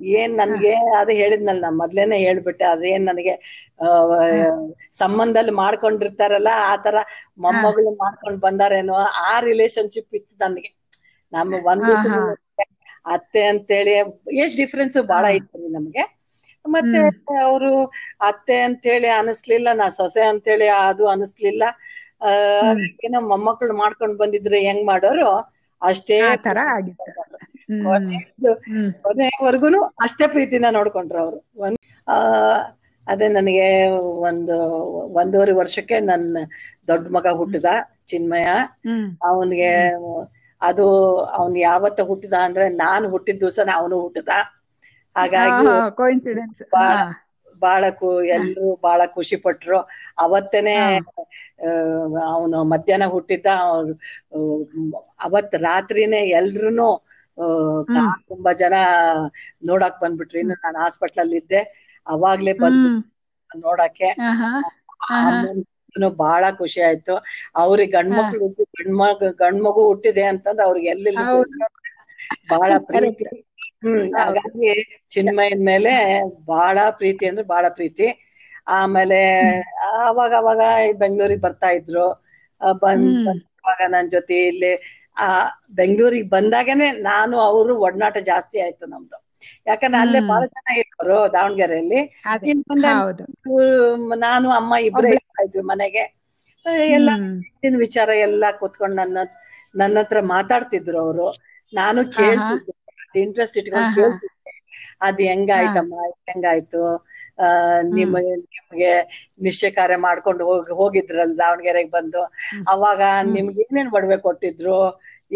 ಏನ್ 0.00 0.34
ನನ್ಗೆ 0.36 0.72
ಅದು 0.98 1.12
ಹೇಳಿದ್ನಲ್ಲ 1.20 1.62
ನಾ 1.64 1.78
ಮೊದ್ಲೇನೆ 1.80 2.16
ಹೇಳ್ಬಿಟ್ಟೆ 2.18 2.64
ಅದೇನ್ 2.66 3.04
ನನಗೆ 3.04 3.32
ಆ 3.80 3.88
ಸಂಬಂಧದಲ್ಲಿ 5.00 5.54
ಮಾಡ್ಕೊಂಡಿರ್ತಾರಲ್ಲ 5.60 6.50
ಆ 6.66 6.74
ತರ 6.84 6.96
ಮೊಮ್ಮಗಳು 7.44 7.90
ಮಾಡ್ಕೊಂಡ್ 8.04 8.40
ಬಂದಾರೇನೋ 8.40 8.96
ಆ 9.24 9.40
ರಿಲೇಶನ್ಶಿಪ್ 9.48 10.14
ಇತ್ತು 10.14 10.36
ನನ್ಗೆ. 10.42 10.70
ನಮ್ಮ 11.32 11.54
ಒಂದು 11.66 11.94
ಅತ್ತೆ 13.14 13.42
ಅಂತೇಳಿ 13.50 13.92
ಎಷ್ಟ್ 14.42 14.58
ಡಿಫ್ರೆನ್ಸ್ 14.58 14.96
ಬಹಳ 15.10 15.24
ಇತ್ತು 15.38 15.68
ನಮ್ಗೆ. 15.76 16.04
ಮತ್ತೆ 16.64 16.98
ಅವರು 17.42 17.72
ಅತ್ತೆ 18.28 18.56
ಅಂತೇಳಿ 18.62 19.08
ಅನಿಸ್ಲಿಲ್ಲ 19.18 19.68
ನಾ 19.74 19.86
ಸೊಸೆ 19.98 20.22
ಅಂತೇಳಿ 20.32 20.66
ಅದು 20.80 21.04
ಅನಿಸ್ಲಿಲ್ಲ. 21.08 21.62
ಆ 22.20 22.30
ಏನೋ 23.06 23.18
ಮೊಮ್ಮಕ್ಕಳು 23.30 23.74
ಮಾಡ್ಕೊಂಡ್ 23.76 24.16
ಬಂದಿದ್ರೆ 24.18 24.58
ಹೆಂಗ್ 24.66 24.84
ಮಾಡೋರು 24.86 25.28
ಅಷ್ಟೇ 25.82 26.18
ತರ 26.44 26.58
ಆಗಿತ್ತು. 26.76 27.10
ಹ್ಮ್. 28.68 28.90
ಅಷ್ಟೇ 30.04 30.26
ಪ್ರೀತಿನ 30.26 30.66
ನೋಡ್ಕೊಂಡ್ರು 30.70 31.18
ಅವರು. 31.18 31.38
ಒಂದ್ 31.56 31.78
ಆ 32.06 32.16
ಅದೇ 33.06 33.28
ನನಗೆ 33.28 33.66
ಒಂದು 34.22 34.56
ಒಂದೂವರೆ 35.14 35.52
ವರ್ಷಕ್ಕೆ 35.52 36.00
ನನ್ನ 36.02 36.38
ದೊಡ್ಡ 36.88 37.06
ಮಗ 37.08 37.26
ಹುಟ್ಟಿದ 37.32 37.68
ಚಿನ್ಮಯ. 38.06 38.48
ಅವನಿಗೆ 39.24 39.70
ಅದು 40.60 40.86
ಅವನ್ 41.32 41.56
ಯಾವತ್ತ 41.60 42.00
ಹುಟ್ಟಿದ 42.02 42.32
ಅಂದ್ರೆ 42.40 42.68
ನಾನ್ 42.76 43.06
ಹುಟ್ಟಿದ 43.06 43.40
ದಿವಸನ 43.40 43.70
ಅವನು 43.74 44.00
ಹುಟ್ಟಿದ. 44.00 44.32
ಹಾಗಾಗಿ 45.16 45.68
ಕೋಇನ್ಸಿಡೆನ್ಸ್ 45.96 46.62
ಬಾಳ 47.62 47.84
ಕು 47.90 48.08
ಎಲ್ರು 48.30 48.78
ಬಾಳ 48.82 49.02
ಖುಷಿ 49.14 49.36
ಪಟ್ರು. 49.36 49.78
ಅವತ್ತೇನೆ 50.18 50.74
ಅವನು 52.28 52.64
ಮಧ್ಯಾಹ್ನ 52.64 53.06
ಹುಟ್ಟಿದ್ದ 53.06 53.46
ಅವತ್ 55.20 55.54
ರಾತ್ರಿನೇ 55.62 56.20
ಕಾ- 56.32 56.98
ತುಂಬಾ 58.28 58.52
ಜನ 58.62 58.74
ನೋಡಕ್ 59.68 59.98
ಬಂದ್ಬಿಟ್ರಿ. 60.00 60.40
ಇನ್ನು 60.40 60.56
ನಾನು 60.64 60.78
ಹಾಸ್ಪಿಟಲ್ 60.78 61.20
ಅಲ್ಲಿ 61.20 61.36
ಇದ್ದೆ. 61.42 61.60
ಅವಾಗ್ಲೇ 62.06 62.54
ಬಂದ್ 62.60 62.86
ನೋಡಕ್ಕೆ. 63.60 64.08
ಬಹಳ 66.18 66.44
ಖುಷಿ 66.58 66.80
ಆಯ್ತು. 66.82 67.14
ಅವ್ರಿಗೆ 67.56 67.92
ಗಂಡ್ಮಕ್ಳು 67.92 68.38
ಹುಟ್ಟಿ 68.46 68.64
ಗಂಡ್ 69.38 69.60
ಮಗು 69.66 69.82
ಹುಟ್ಟಿದೆ 69.88 70.24
ಅಂತಂದ್ರೆ 70.32 70.64
ಅವ್ರಿಗೆ 70.66 70.88
ಎಲ್ಲಿ 70.94 71.10
ಬಹಳ 72.52 72.70
ಪ್ರೀತಿ. 72.88 73.26
ಹ್ಮ್. 73.84 74.06
ಹಾಗಾಗಿ 74.18 74.70
ಚಿನ್ಮಯನ್ 75.10 75.62
ಮೇಲೆ 75.66 75.92
ಬಹಳ 76.48 76.78
ಪ್ರೀತಿ 76.98 77.24
ಅಂದ್ರೆ 77.28 77.44
ಬಹಳ 77.46 77.66
ಪ್ರೀತಿ. 77.76 78.06
ಆಮೇಲೆ 78.76 79.18
ಅವಾಗ 80.02 80.32
ಅವಾಗ 80.40 80.62
ಬೆಂಗಳೂರಿಗೆ 81.00 81.42
ಬರ್ತಾ 81.46 81.68
ಇದ್ರು. 81.78 82.06
ಬಂದ್ 82.82 83.12
ಅವಾಗ 83.58 83.80
ನನ್ 83.94 84.08
ಜೊತೆ 84.14 84.36
ಇಲ್ಲಿ 84.48 84.72
ಆ 85.18 85.28
ಬೆಂಗಳೂರಿಗೆ 85.72 86.28
ಬಂದಾಗನೆ 86.28 86.86
ನಾನು 87.02 87.36
ಅವರು 87.42 87.72
ಒಡನಾಟ 87.80 88.16
ಜಾಸ್ತಿ 88.24 88.58
ಆಯ್ತು 88.60 88.86
ನಮ್ದು. 88.86 89.16
ಯಾಕಂದ್ರೆ 89.66 90.00
ಅಲ್ಲೇ. 90.00 90.20
ಬಹಳ 90.22 90.42
ಜನ 90.48 90.68
ಇರೋರು 90.80 91.18
ದಾವಣಗೆರೆಯಲ್ಲಿ. 91.32 92.00
ನಾನು 94.24 94.48
ಅಮ್ಮ 94.50 94.74
ಇಬ್ಬರೇ 94.88 95.12
ಇದ್ವಿ 95.44 95.62
ಮನೆಗೆ. 95.64 96.04
ಎಲ್ಲ 96.92 97.10
ವಿಚಾರ 97.84 98.08
ಎಲ್ಲ 98.20 98.44
ಕೂತ್ಕೊಂಡು 98.60 98.96
ನನ್ನ 98.96 99.18
ನನ್ನ 99.74 99.96
ಹತ್ರ 99.98 100.18
ಮಾತಾಡ್ತಿದ್ರು 100.28 100.98
ಅವರು. 101.00 101.26
ನಾನು 101.72 102.00
ಕೇಳ್ತಿದ್ದೆ. 102.14 102.72
ಇಂಟ್ರೆಸ್ಟ್ 103.20 103.58
ಇಟ್ಕೊಂಡು. 103.58 103.90
ಕೇಳ್ತಿದ್ದೆ. 103.94 104.37
ಅದ್ 105.00 105.20
ಹೆಂಗಾಯ್ತಮ್ಮ 105.28 105.94
ಹೆಂಗಾಯ್ತು 106.24 106.82
ಆ 107.38 107.48
ನಿಮಗೆ 107.92 108.32
ನಿಮ್ಗೆ 108.46 108.92
ನಿಶ್ಚಯ 109.44 109.70
ಕಾರ್ಯ 109.70 109.96
ಮಾಡ್ಕೊಂಡು 110.06 110.42
ಹೋಗ್ 110.48 110.70
ಹೋಗಿದ್ರಲ್ 110.80 111.34
ದಾವಣಗೆರೆಗೆ 111.38 111.90
ಬಂದು? 111.90 112.22
ಅವಾಗ 112.72 113.00
ನಿಮ್ಗೆ 113.30 113.60
ಏನೇನ್ 113.64 113.90
ಒಡವೆ 113.92 114.18
ಕೊಟ್ಟಿದ್ರು? 114.26 114.78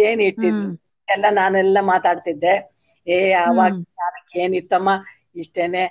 ಏನ್ 0.00 0.20
ಇಟ್ಟಿದ್ರು. 0.28 0.70
ಎಲ್ಲ 1.08 1.26
ನಾನೆಲ್ಲ 1.32 1.78
ಮಾತಾಡ್ತಿದ್ದೆ. 1.92 2.54
ಏ 3.06 3.18
ಅವಾಗ. 3.44 3.70
ಕಾಲಕ್ಕೆ 3.98 4.36
ಏನಿತ್ತಮ್ಮ? 4.42 4.90
ಇಷ್ಟೇನೆ 5.42 5.82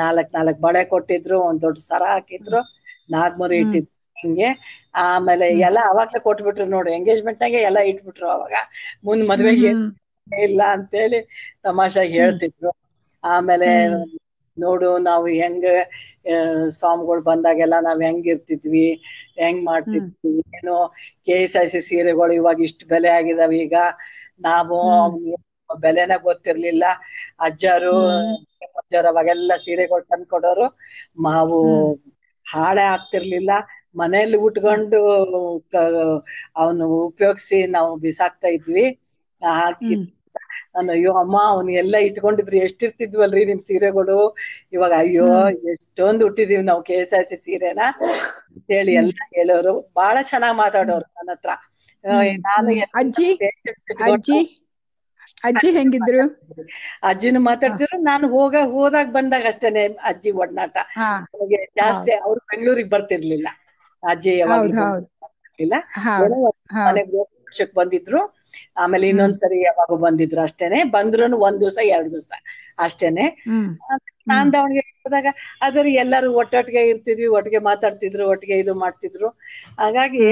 ನಾಲ್ಕ್ 0.00 0.30
ನಾಲ್ಕ್ 0.32 0.60
ಬಳೆ 0.60 0.82
ಕೊಟ್ಟಿದ್ರು 0.92 1.36
ಒಂದ್ 1.42 1.60
ದೊಡ್ಡ 1.62 1.78
ಸರ 1.88 2.02
ಹಾಕಿದ್ರು 2.12 2.60
ನಾಗ್ಮರಿ. 3.10 3.58
ಇಟ್ಟಿದ್ರು 3.60 3.90
ಹಿಂಗೆ. 4.16 4.48
ಆಮೇಲೆ 5.04 5.46
ಎಲ್ಲಾ 5.66 5.82
ಅವಾಗ್ಲೇ 5.90 6.20
ಕೊಟ್ಬಿಟ್ರು 6.26 6.66
ನೋಡು 6.68 6.90
ಎಂಗೇಜ್ಮೆಂಟ್ 6.98 7.40
ನಾಗೆ 7.40 7.60
ಎಲ್ಲ 7.68 7.80
ಇಟ್ಬಿಟ್ರು 7.90 8.28
ಅವಾಗ. 8.30 8.54
ಮುಂದ್ 9.04 9.24
ಮದ್ವೆಗೆ. 9.30 9.70
ಇಲ್ಲ 10.26 10.60
ಅಂತೇಳಿ 10.74 11.20
ತಮಾಷಾಗಿ 11.64 12.14
ಹೇಳ್ತಿದ್ರು. 12.18 12.70
ಆಮೇಲೆ 13.24 13.70
ನೋಡು 14.56 14.88
ನಾವು 15.06 15.26
ಹೆಂಗ 15.40 15.66
ಸ್ವಾಮಿಗಳು 16.78 17.22
ಬಂದಾಗೆಲ್ಲ 17.28 17.76
ನಾವ್ 17.86 18.00
ಹೆಂಗ್ 18.06 18.26
ಇರ್ತಿದ್ವಿ 18.32 18.86
ಹೆಂಗ್ 19.38 19.62
ಮಾಡ್ತಿದ್ವಿ 19.64 20.32
ಏನು 20.58 20.74
ಕೆ 21.26 21.36
ಎಸ್ 21.44 21.56
ಐ 21.56 21.66
ಸಿ 21.66 21.80
ಸೀರೆಗಳು 21.88 22.34
ಇವಾಗ 22.40 22.58
ಇಷ್ಟು 22.68 22.84
ಬೆಲೆ 22.92 23.10
ಆಗಿದಾವ 23.18 23.54
ಈಗ. 23.64 23.74
ನಾವು. 24.40 24.78
ಬೆಲೆನ 25.70 26.14
ಗೊತ್ತಿರ್ಲಿಲ್ಲ. 26.24 26.84
ಅಜ್ಜಾರು 27.46 27.92
ಅಜ್ಜರು 28.38 28.78
ಅಜ್ಜಾರು 28.80 29.08
ಅವಾಗೆಲ್ಲ 29.12 29.52
ಸೀರೆಗಳು 29.64 30.04
ತಂದ್ಕೊಡೋರು 30.06 30.66
ನಾವು 31.26 31.58
ಹಾಳೆ 32.46 32.84
ಆಗ್ತಿರ್ಲಿಲ್ಲ 32.94 33.52
ಮನೆಯಲ್ಲಿ 34.00 34.38
ಉಟ್ಕೊಂಡು 34.46 34.98
ಅವನು 36.60 36.84
ಉಪಯೋಗಿಸಿ 37.08 37.58
ನಾವು 37.74 37.90
ಬಿಸಾಕ್ತಾ 38.04 38.48
ಇದ್ವಿ. 38.56 38.84
ಹಾಕಿ 39.54 39.96
ಅಯ್ಯೋ 40.92 41.12
ಅಮ್ಮ 41.20 41.36
ಅವ್ನ್ 41.50 41.70
ಎಲ್ಲಾ 41.80 41.98
ಇಟ್ಕೊಂಡಿದ್ರು 42.06 42.56
ಎಷ್ಟಿರ್ತಿದ್ವಲ್ರಿ 42.58 43.42
ನಿಮ್ 43.44 43.60
ಸೀರೆಗಳು? 43.62 44.18
ಇವಾಗ 44.72 44.92
ಅಯ್ಯೋ 44.98 45.26
ಎಷ್ಟೊಂದು 45.72 46.22
ಹುಟ್ಟಿದೀವಿ 46.26 46.64
ನಾವು 46.64 46.82
ಕೆ 46.82 46.96
ಎಸ್ 47.02 47.14
ಆರ್ 47.14 47.26
ಸಿ 47.30 47.38
ಸೀರೆನ. 47.38 47.82
ಹೇಳಿ 48.70 48.92
ಎಲ್ಲ 48.94 49.12
ಹೇಳೋರು. 49.32 49.74
ಬಹಳ 49.94 50.16
ಚೆನ್ನಾಗ್ 50.30 50.56
ಮಾತಾಡೋರು 50.62 51.06
ನನ್ನ 51.18 51.30
ಹತ್ರ. 51.34 51.50
ನಾನು 52.46 52.70
ಅಜ್ಜಿ? 53.00 53.28
ಅಜ್ಜಿ? 54.06 54.38
ಅಜ್ಜಿ 55.44 55.68
ಹೆಂಗಿದ್ರು? 55.76 56.22
ಅಜ್ಜಿನೂ 57.08 57.40
ಮಾತಾಡ್ತಿದ್ರು 57.40 57.96
ನಾನು 58.04 58.26
ಹೋಗ 58.28 58.54
ಹೋದಾಗ 58.72 59.08
ಬಂದಾಗ 59.12 59.44
ಅಷ್ಟೇನೆ 59.52 59.82
ಅಜ್ಜಿ 60.10 60.30
ಒಡನಾಟ. 60.40 60.76
ನನಗೆ 61.32 61.58
ಜಾಸ್ತಿ 61.78 62.12
ಅವ್ರು 62.22 62.40
ಬೆಂಗಳೂರಿಗೆ 62.50 62.90
ಬರ್ತಿರ್ಲಿಲ್ಲ. 62.90 63.48
ಅಜ್ಜಿ 64.02 64.32
ಯಾವಾಗ 64.38 64.62
ಹೌದು 64.62 64.76
ಹೌದು. 64.80 65.06
ಇಲ್ಲ 65.58 65.74
ಹೌದು 66.00 66.22
ಏನೋ 66.22 66.36
ಒಂದ್ 66.46 66.60
ಹೌದು. 66.74 67.06
ವರ್ಷಕ್ 67.44 67.74
ಬಂದಿದ್ರು. 67.74 68.20
ಆಮೇಲೆ 68.76 69.06
ಇನ್ನೊಂದ್ಸರಿ 69.08 69.58
ಯಾವಾಗ 69.62 69.98
ಬಂದಿದ್ರು 70.04 70.40
ಅಷ್ಟೇನೆ 70.46 70.78
ಬಂದ್ರು 70.94 71.10
ಒಂದ್ 71.46 71.60
ದಿವಸ 71.60 71.78
ಎರಡ್ 71.90 72.10
ದಿವಸ 72.10 72.30
ಅಷ್ಟೇನೆ. 72.78 73.24
ನಾನ್ 74.30 74.48
ದಾವಣಗೆರೆ 74.52 74.90
ಹೋದಾಗ 74.98 75.28
ಅದ್ರ 75.66 75.84
ಎಲ್ಲಾರು 76.02 76.28
ಒಟ್ಟೊಟ್ಟಿಗೆ 76.40 76.82
ಇರ್ತಿದ್ವಿ 76.90 77.28
ಒಟ್ಟಿಗೆ 77.36 77.60
ಮಾತಾಡ್ತಿದ್ರು 77.68 78.24
ಒಟ್ಟಿಗೆ 78.32 78.56
ಇದು 78.62 78.74
ಮಾಡ್ತಿದ್ರು. 78.82 79.28
ಹಾಗಾಗಿ 79.78 80.26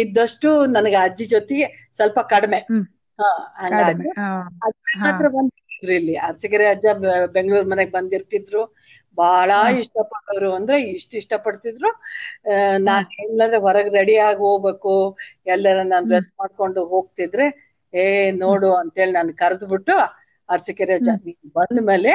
ಇದ್ದಷ್ಟು 0.00 0.48
ನನಗೆ 0.76 0.98
ಅಜ್ಜಿ 1.04 1.26
ಜೊತೆಗೆ 1.30 1.66
ಸ್ವಲ್ಪ 1.96 2.18
ಕಡಿಮೆ. 2.32 2.60
ಹ್ಮ್. 2.68 2.84
ಹಾ 3.18 3.28
ಹಂಗಾಗಿ 3.60 3.94
ಕಡಿಮೆ 3.94 4.08
ಹಾ. 4.16 4.28
ಅಜ್ಜಿ 4.66 4.94
ಮಾತ್ರ 5.00 5.26
ಬಂದಿದ್ರು 5.34 5.64
ಇಲ್ಲಿ. 5.92 6.14
ಅರ್ಚಗೆರೆ 6.28 6.66
ಅಜ್ಜ 6.70 6.86
ಬೆಂಗಳೂರ್ 7.36 7.66
ಮನೆಗ್ 7.66 7.92
ಬಂದಿರ್ತಿದ್ರು. 7.92 8.62
ಬಹಳ 9.18 9.50
ಇಷ್ಟಪಡೋರು 9.80 10.50
ಅಂದ್ರೆ 10.58 10.76
ಇಷ್ಟ 10.92 11.12
ಇಷ್ಟಪಡ್ತಿದ್ರು. 11.20 11.90
ನಾನ್ 12.88 13.06
ಎಲ್ಲಾದ್ರೆ 13.24 13.58
ಹೊರಗ್ 13.66 13.90
ರೆಡಿ 13.98 14.16
ಆಗಿ 14.26 14.40
ಹೋಗ್ಬೇಕು 14.46 14.94
ಎಲ್ಲರ 15.54 15.78
ನಾನ್ 15.92 16.06
ಡ್ರೆಸ್ 16.06 16.30
ಮಾಡ್ಕೊಂಡು 16.40 16.82
ಹೋಗ್ತಿದ್ರೆ 16.92 17.46
ಏ 17.92 18.04
ನೋಡು 18.40 18.70
ಅಂತೇಳಿ 18.80 19.12
ನಾನು 19.12 19.32
ಕರೆದ್ಬಿಟ್ಟು 19.36 19.94
ಬಿಟ್ಟು 19.94 19.94
ಅರ್ಚಕೆರೆ 20.48 20.96
ಬಂದ 21.56 21.78
ಮೇಲೆ 21.88 22.12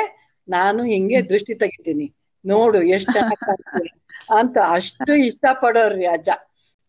ನಾನು 0.48 0.82
ಹಿಂಗೆ 0.92 1.20
ದೃಷ್ಟಿ 1.32 1.54
ತೆಗಿತೀನಿ. 1.56 2.08
ನೋಡು 2.46 2.80
ಎಷ್ಟ್ 2.96 3.12
ಚೆನ್ನಾಗಿ 3.16 3.90
ಅಂತ 4.36 4.58
ಅಷ್ಟು 4.76 5.12
ಇಷ್ಟ 5.28 5.46
ಪಡೋರ್ರಿ 5.62 6.06
ಅಜ್ಜ. 6.14 6.30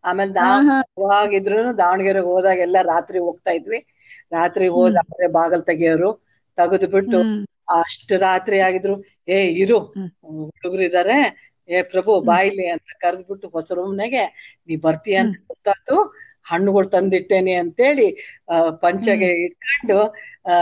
ಆಮೇಲೆ 0.05 0.33
ನಾವಾಗಿದ್ರು 0.37 1.43
ದಾವಣಗೆರೆಗೆ 1.79 2.29
ಹೋದಾಗ 2.29 2.59
ಎಲ್ಲಾ 2.67 2.81
ರಾತ್ರಿ 2.93 3.19
ಹೋಗ್ತಾ 3.27 3.53
ಇದ್ವಿ. 3.59 3.81
ರಾತ್ರಿ 4.33 4.67
ಹೋದ್ರೆ 4.75 5.03
ಬಾಗಲ್ 5.39 5.65
ತೆಗಿಯೋರು 5.71 6.11
ತೆಗೆದು 6.59 6.89
ಬಿಟ್ಟು. 6.95 7.21
ಅಷ್ಟು 7.79 8.15
ರಾತ್ರಿ 8.21 8.59
ಆಗಿದ್ರು 8.67 8.95
ಏ 9.29 9.39
ಇರು. 9.63 9.79
ಹುಡುಗರು 10.51 10.83
ಇದಾರೆ 10.89 11.19
ಏ 11.69 11.79
ಪ್ರಭು 11.93 12.13
ಬಾಯಿಲಿ 12.27 12.67
ಅಂತ 12.75 12.91
ಕರೆದ್ಬಿಟ್ಟು 13.03 13.47
ಹೊಸ 13.55 13.69
ರೂಮ್ನಾಗೆ 13.73 14.23
ನೀ 14.69 14.75
ಬರ್ತೀಯ 14.85 15.19
ಅಂತ 15.23 15.37
ಗೊತ್ತಾತು 15.49 15.97
ಹಣ್ಣುಗಳು 16.47 16.89
ತಂದಿಟ್ಟೇನಿ 16.95 17.53
ಅಂತೇಳಿ 17.61 18.07
ಪಂಚಗೆ 18.83 19.29
ಇಟ್ಕೊಂಡು 19.45 19.99
ಆ 20.47 20.57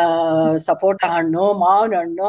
ಸಪೋಟ 0.67 1.01
ಹಣ್ಣು 1.15 1.45
ಮಾವಿನ 1.62 1.95
ಹಣ್ಣು 2.01 2.29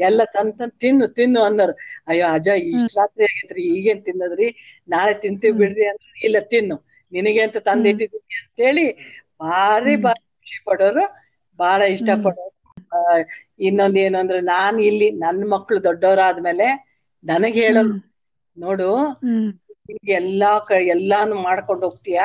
ಎಲ್ಲ 0.00 0.20
ತಂದ್ 0.34 0.54
ತಂದ್ 0.54 0.76
ತಿನ್ನು 0.82 1.06
ತಿನ್ನು 1.16 1.40
ಅನ್ನೋರು. 1.48 1.74
ಅಯ್ಯೋ 2.08 2.26
ಅಜ್ಜ 2.34 2.48
ಇಷ್ಟ 2.70 2.90
ರಾತ್ರಿ 2.98 3.24
ಆಗೈತ್ರಿ 3.28 3.62
ಈಗೇನ್ 3.74 4.02
ತಿನ್ನದ್ರಿ? 4.06 4.48
ನಾಳೆ 4.88 5.14
ತಿಂತೀವಿ 5.22 5.54
ಬಿಡ್ರಿ 5.60 5.84
ಅಂದ್ರೆ 5.88 6.12
ಇಲ್ಲ 6.28 6.38
ತಿನ್ನು 6.46 6.76
ನಿನಗೆ 7.12 7.40
ಅಂತ 7.46 7.58
ತಂದಿಟ್ಟಿದೀನಿ 7.66 8.20
ಅಂತೇಳಿ 8.42 8.86
ಭಾರಿ 9.40 9.94
ಭಾರಿ 9.98 10.22
ಖುಷಿ 10.34 10.58
ಪಡೋರು 10.66 11.04
ಬಹಳ 11.58 11.80
ಇಷ್ಟ 11.96 12.08
ಪಡೋರು. 12.18 12.52
ಇನ್ನೊಂದ್ 13.66 13.98
ಏನು 13.98 14.16
ಅಂದ್ರೆ 14.22 14.38
ನಾನ್ 14.50 14.78
ಇಲ್ಲಿ 14.88 15.08
ನನ್ 15.22 15.40
ಮಕ್ಳು 15.54 15.78
ದೊಡ್ಡವರಾದ್ಮೇಲೆ 15.86 16.68
ನನಗ್ 17.24 17.58
ಹೇಳೋದು 17.62 17.94
ನೋಡು. 18.56 18.88
ಎಲ್ಲಾ 20.16 20.50
ಕ 20.66 20.78
ಎಲ್ಲಾನು 20.94 21.34
ಮಾಡ್ಕೊಂಡು 21.44 21.84
ಹೋಗ್ತೀಯ? 21.86 22.20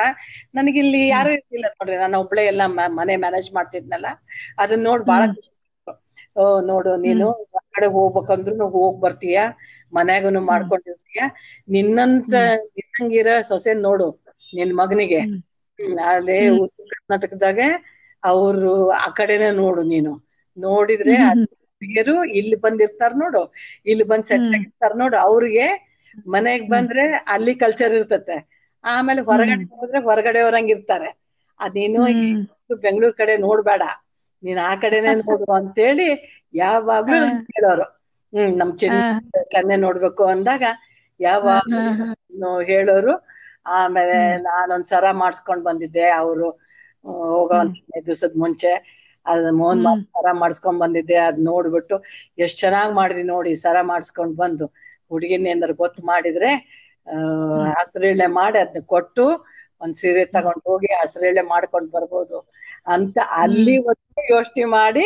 ನನಗಿಲ್ಲಿ 0.54 1.00
ಯಾರು 1.08 1.30
ಇರ್ಲಿಲ್ಲ 1.36 1.66
ನೋಡ್ರಿ 1.74 1.96
ನಾನು 2.02 2.18
ಒಬ್ಳೆ 2.24 2.42
ಎಲ್ಲ 2.46 2.62
ಮನೆ 2.98 3.14
ಮ್ಯಾನೇಜ್ 3.18 3.50
ಮಾಡ್ತಿದ್ನಲ್ಲ 3.52 4.08
ಅದನ್ನ 4.58 4.82
ನೋಡ್ 4.88 5.04
ಬಾಳ 5.06 5.22
ಖುಷಿ. 5.30 5.50
ಆಯ್ತು. 5.86 5.94
ಓ 6.36 6.44
ನೋಡು 6.68 6.90
ನೀನು 7.04 7.26
ಕಡೆ 7.68 7.86
ಹೋಗ್ಬೇಕಂದ್ರು 7.94 8.44
ಹೋಗ್ 8.74 8.96
ಬರ್ತೀಯ 9.00 9.38
ಮನ್ಯಾಗನು 9.92 10.40
ಮಾಡ್ಕೊಂಡಿರ್ತೀಯ. 10.48 11.20
ನಿನ್ನಂತ 11.68 12.32
ನಿನ್ನಂಗಿರ 12.76 13.28
ಸೊಸೆ 13.50 13.72
ನೋಡು 13.80 14.08
ನಿನ್ 14.52 14.72
ಮಗನಿಗೆ. 14.80 15.22
ಅದೇ 16.10 16.38
ಉತ್ತರ 16.58 16.84
ಕರ್ನಾಟಕದಾಗ 16.94 17.60
ಅವ್ರು 18.22 18.72
ಆ 18.98 19.08
ಕಡೆನೆ 19.18 19.48
ನೋಡು 19.58 19.82
ನೀನು. 19.86 20.12
ನೋಡಿದ್ರೆ 20.58 21.16
ಹುಡುಗಿಯರು 21.72 22.14
ಇಲ್ಲಿ 22.38 22.56
ಬಂದಿರ್ತಾರ 22.64 23.12
ನೋಡು 23.16 23.42
ಇಲ್ಲಿ 23.86 24.04
ಬಂದ್ 24.10 24.26
ಸೆಟ್ 24.30 24.46
ಆಗಿರ್ತಾರ 24.52 24.92
ನೋಡು. 24.96 25.16
ಅವ್ರಿಗೆ 25.26 25.66
ಮನೆಗ್ 26.26 26.64
ಬಂದ್ರೆ 26.70 27.04
ಅಲ್ಲಿ 27.34 27.54
ಕಲ್ಚರ್ 27.62 27.94
ಇರ್ತತೆ. 27.98 28.36
ಆಮೇಲೆ 28.84 29.20
ಹೊರಗಡೆ 29.28 29.64
ಹೋದ್ರೆ 29.72 29.98
ಹೊರಗಡೆ 30.06 30.40
ಇರ್ತಾರೆ. 30.74 31.10
ಅದೇನು 31.60 32.02
ನೀನು 32.14 32.44
ಬೆಂಗಳೂರ್ 32.84 33.14
ಕಡೆ 33.16 33.34
ನೋಡ್ಬೇಡ. 33.40 33.82
ನೀನ್ 34.42 34.60
ಆ 34.62 34.72
ಕಡೆನೆ 34.82 35.10
ನೋಡು 35.22 35.46
ಅಂತೇಳಿ 35.58 36.08
ಯಾವಾಗ್ಲೂ 36.54 37.18
ಹೇಳೋರು 37.48 37.86
ಹ್ಮ್ 38.32 38.52
ನಮ್ 38.58 38.70
ಚಿನ್ನ 38.80 39.00
ಕನ್ನೆ 39.54 39.76
ನೋಡ್ಬೇಕು 39.84 40.24
ಅಂದಾಗ 40.34 40.64
ಯಾವಾಗ್ಲೂ 41.20 41.82
ಹೇಳೋರು. 42.70 43.14
ಆಮೇಲೆ 43.76 44.16
ನಾನೊಂದ್ 44.46 44.88
ಸರ 44.90 45.04
ಮಾಡ್ಸ್ಕೊಂಡ್ 45.20 45.64
ಬಂದಿದ್ದೆ. 45.64 46.06
ಅವರು 46.20 46.46
ಹೋಗೋ 47.30 47.58
ದಿವಸದ 48.00 48.32
ಮುಂಚೆ. 48.36 48.72
ಅದ್ 49.28 49.46
ಮೋಹನ್ 49.58 49.82
ಸರ 50.14 50.28
ಮಾಡ್ಸ್ಕೊಂಡ್ 50.40 50.80
ಬಂದಿದ್ದೆ 50.82 51.16
ಅದ್ 51.26 51.38
ನೋಡ್ಬಿಟ್ಟು 51.48 51.96
ಎಷ್ಟ್ 52.38 52.58
ಚೆನ್ನಾಗ್ 52.58 52.92
ಮಾಡಿದಿ 52.98 53.24
ನೋಡಿ 53.30 53.52
ಸರ 53.64 53.76
ಮಾಡ್ಸ್ಕೊಂಡ್ 53.90 54.34
ಬಂದು. 54.36 54.66
ಹುಡುಗಿನ 55.10 55.46
ಏನಾರ 55.52 55.72
ಗೊತ್ತು 55.78 56.00
ಮಾಡಿದ್ರೆ 56.10 56.50
ಆ 57.06 57.18
ಹಸಿರೆಳೆ 57.76 58.26
ಮಾಡಿ 58.38 58.58
ಅದನ್ನ 58.62 58.82
ಕೊಟ್ಟು 58.92 59.24
ಒಂದ್ 59.80 59.96
ಸೀರೆ 60.00 60.22
ತಗೊಂಡ್ 60.34 60.62
ಹೋಗಿ 60.64 60.88
ಹಸಿರೆಳೆ 61.00 61.42
ಮಾಡ್ಕೊಂಡ್ 61.52 61.88
ಬರ್ಬೋದು 61.90 62.38
ಅಂತ 62.86 63.16
ಅಲ್ಲಿ 63.42 63.74
ಒಂದು 63.90 64.04
ಯೋಚನೆ 64.32 64.64
ಮಾಡಿ 64.76 65.04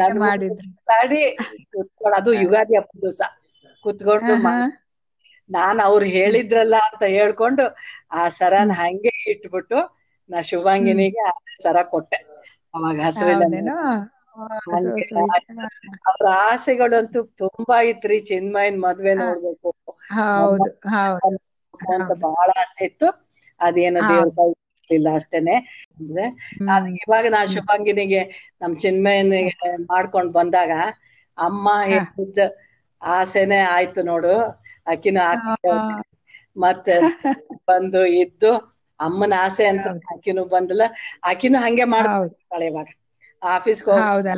ನಾನು. 0.00 0.20
ಮಾತಾಡಿ 0.24 1.20
ಕುತ್ಕೊಂಡು 1.72 2.16
ಅದು 2.18 2.30
ಯುಗಾದಿ 2.42 2.76
ಹಬ್ಬದ 2.78 3.02
ದಿವಸ 3.04 3.22
ಕುತ್ಕೊಂಡು 3.84 4.34
ನಾನ್ 5.50 5.78
ಅವ್ರು 5.86 6.06
ಹೇಳಿದ್ರಲ್ಲ 6.16 6.76
ಅಂತ 6.88 7.04
ಹೇಳ್ಕೊಂಡು 7.16 7.64
ಆ 8.12 8.24
ಸರನ 8.38 8.72
ಹಂಗೆ 8.80 9.12
ಇಟ್ಬಿಟ್ಟು 9.32 9.78
ನಾ 10.30 10.38
ಶುಭಾಂಗಿನಿಗೆ 10.50 11.22
ಸರ 11.64 11.76
ಕೊಟ್ಟೆ. 11.92 12.18
ಅವಾಗ 12.78 12.98
ಅವ್ರ 16.08 16.24
ಆಸೆಗಳಂತೂ 16.44 17.20
ತುಂಬಾ 17.42 17.76
ಇತ್ರಿ 17.92 18.16
ಚಿನ್ಮಯನ್ 18.28 18.78
ಮದ್ವೆ 18.80 19.14
ನೋಡ್ಬೇಕು. 19.18 19.70
ಹೌದು 20.32 20.70
ಹೌದು 20.94 21.38
ಅಂತ 21.92 22.10
ಬಹಳ 22.24 22.48
ಆಸೆ 22.62 22.82
ಇತ್ತು. 22.84 23.08
ಅದೇನೋ 23.60 24.00
ದೇವ್ರ 24.08 24.28
ಕೈ 24.36 24.46
ಬಿಡ್ಲಿಲ್ಲ 24.52 25.08
ಅಷ್ಟೇನೆ. 25.18 25.56
ಅಂದ್ರೆ 25.98 26.24
ಅದ್ 26.68 26.86
ಇವಾಗ 27.00 27.26
ನಾ 27.30 27.40
ಶುಭಾಂಗಿನಿಗೆ 27.54 28.20
ನಮ್ 28.60 28.74
ಚಿನ್ಮಯನ್ 28.76 29.32
ಮಾಡ್ಕೊಂಡ್ 29.90 30.32
ಬಂದಾಗ 30.32 30.72
ಅಮ್ಮ 31.38 31.66
ಹೇಳಿದ್ದ 31.86 32.38
ಆಸೆನೆ 33.02 33.60
ಆಯ್ತು 33.70 34.00
ನೋಡು. 34.04 34.34
ಅಕ್ಕಿನ 34.86 35.20
ಮತ್ತೆ 36.56 36.96
ಬಂದು 37.68 38.00
ಇದ್ದು 38.22 38.52
ಅಮ್ಮನ 39.00 39.34
ಆಸೆ 39.44 39.64
ಅಂತ 39.68 39.84
ಆಕಿನು 40.12 40.42
ಬಂದಲ್ಲ. 40.54 40.84
ಆಕಿನೂ 41.30 41.58
ಹಂಗೆ 41.60 41.86
ಮಾಡ್ತಾಳೆ 41.92 42.66
ಇವಾಗ. 42.70 42.88
ಆಫೀಸ್ 43.42 43.82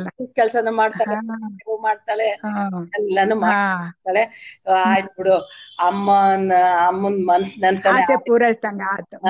ಆಫೀಸ್ 0.09 0.33
ಕೆಲ್ಸನ 0.37 0.71
ಮಾಡ್ತಾಳೆ 0.79 1.15
ಮಾಡ್ತಾಳೆ 1.85 2.27
ಎಲ್ಲಾನು 2.93 3.35
ಮಾಡ್ತಾಳೆ. 3.41 4.23
ಆಯ್ತು 4.83 5.11
ಬಿಡು. 5.17 5.35
ಅಮ್ಮನ 5.87 6.53
ಅಮ್ಮನ್ 6.87 7.19
ಮನ್ಸ್ 7.29 7.53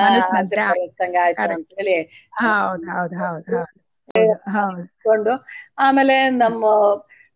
ಆಸೆ 0.06 0.56
ಪೂರೈಸ್ದಂಗ 0.62 1.16
ಆಯ್ತು. 1.24 1.46
ಅಂತ 1.50 1.68
ಹೇಳಿ. 1.78 1.96
ಹೌದು 2.40 2.86
ಹೌದು 2.90 3.16
ಹೌದು 3.22 3.52
ಹೌದು. 3.54 3.78
ಹೌದು. 4.50 4.84
ಕೊಂಡು 5.04 5.32
ಆಮೇಲೆ 5.78 6.14
ನಮ್ಮ 6.42 6.64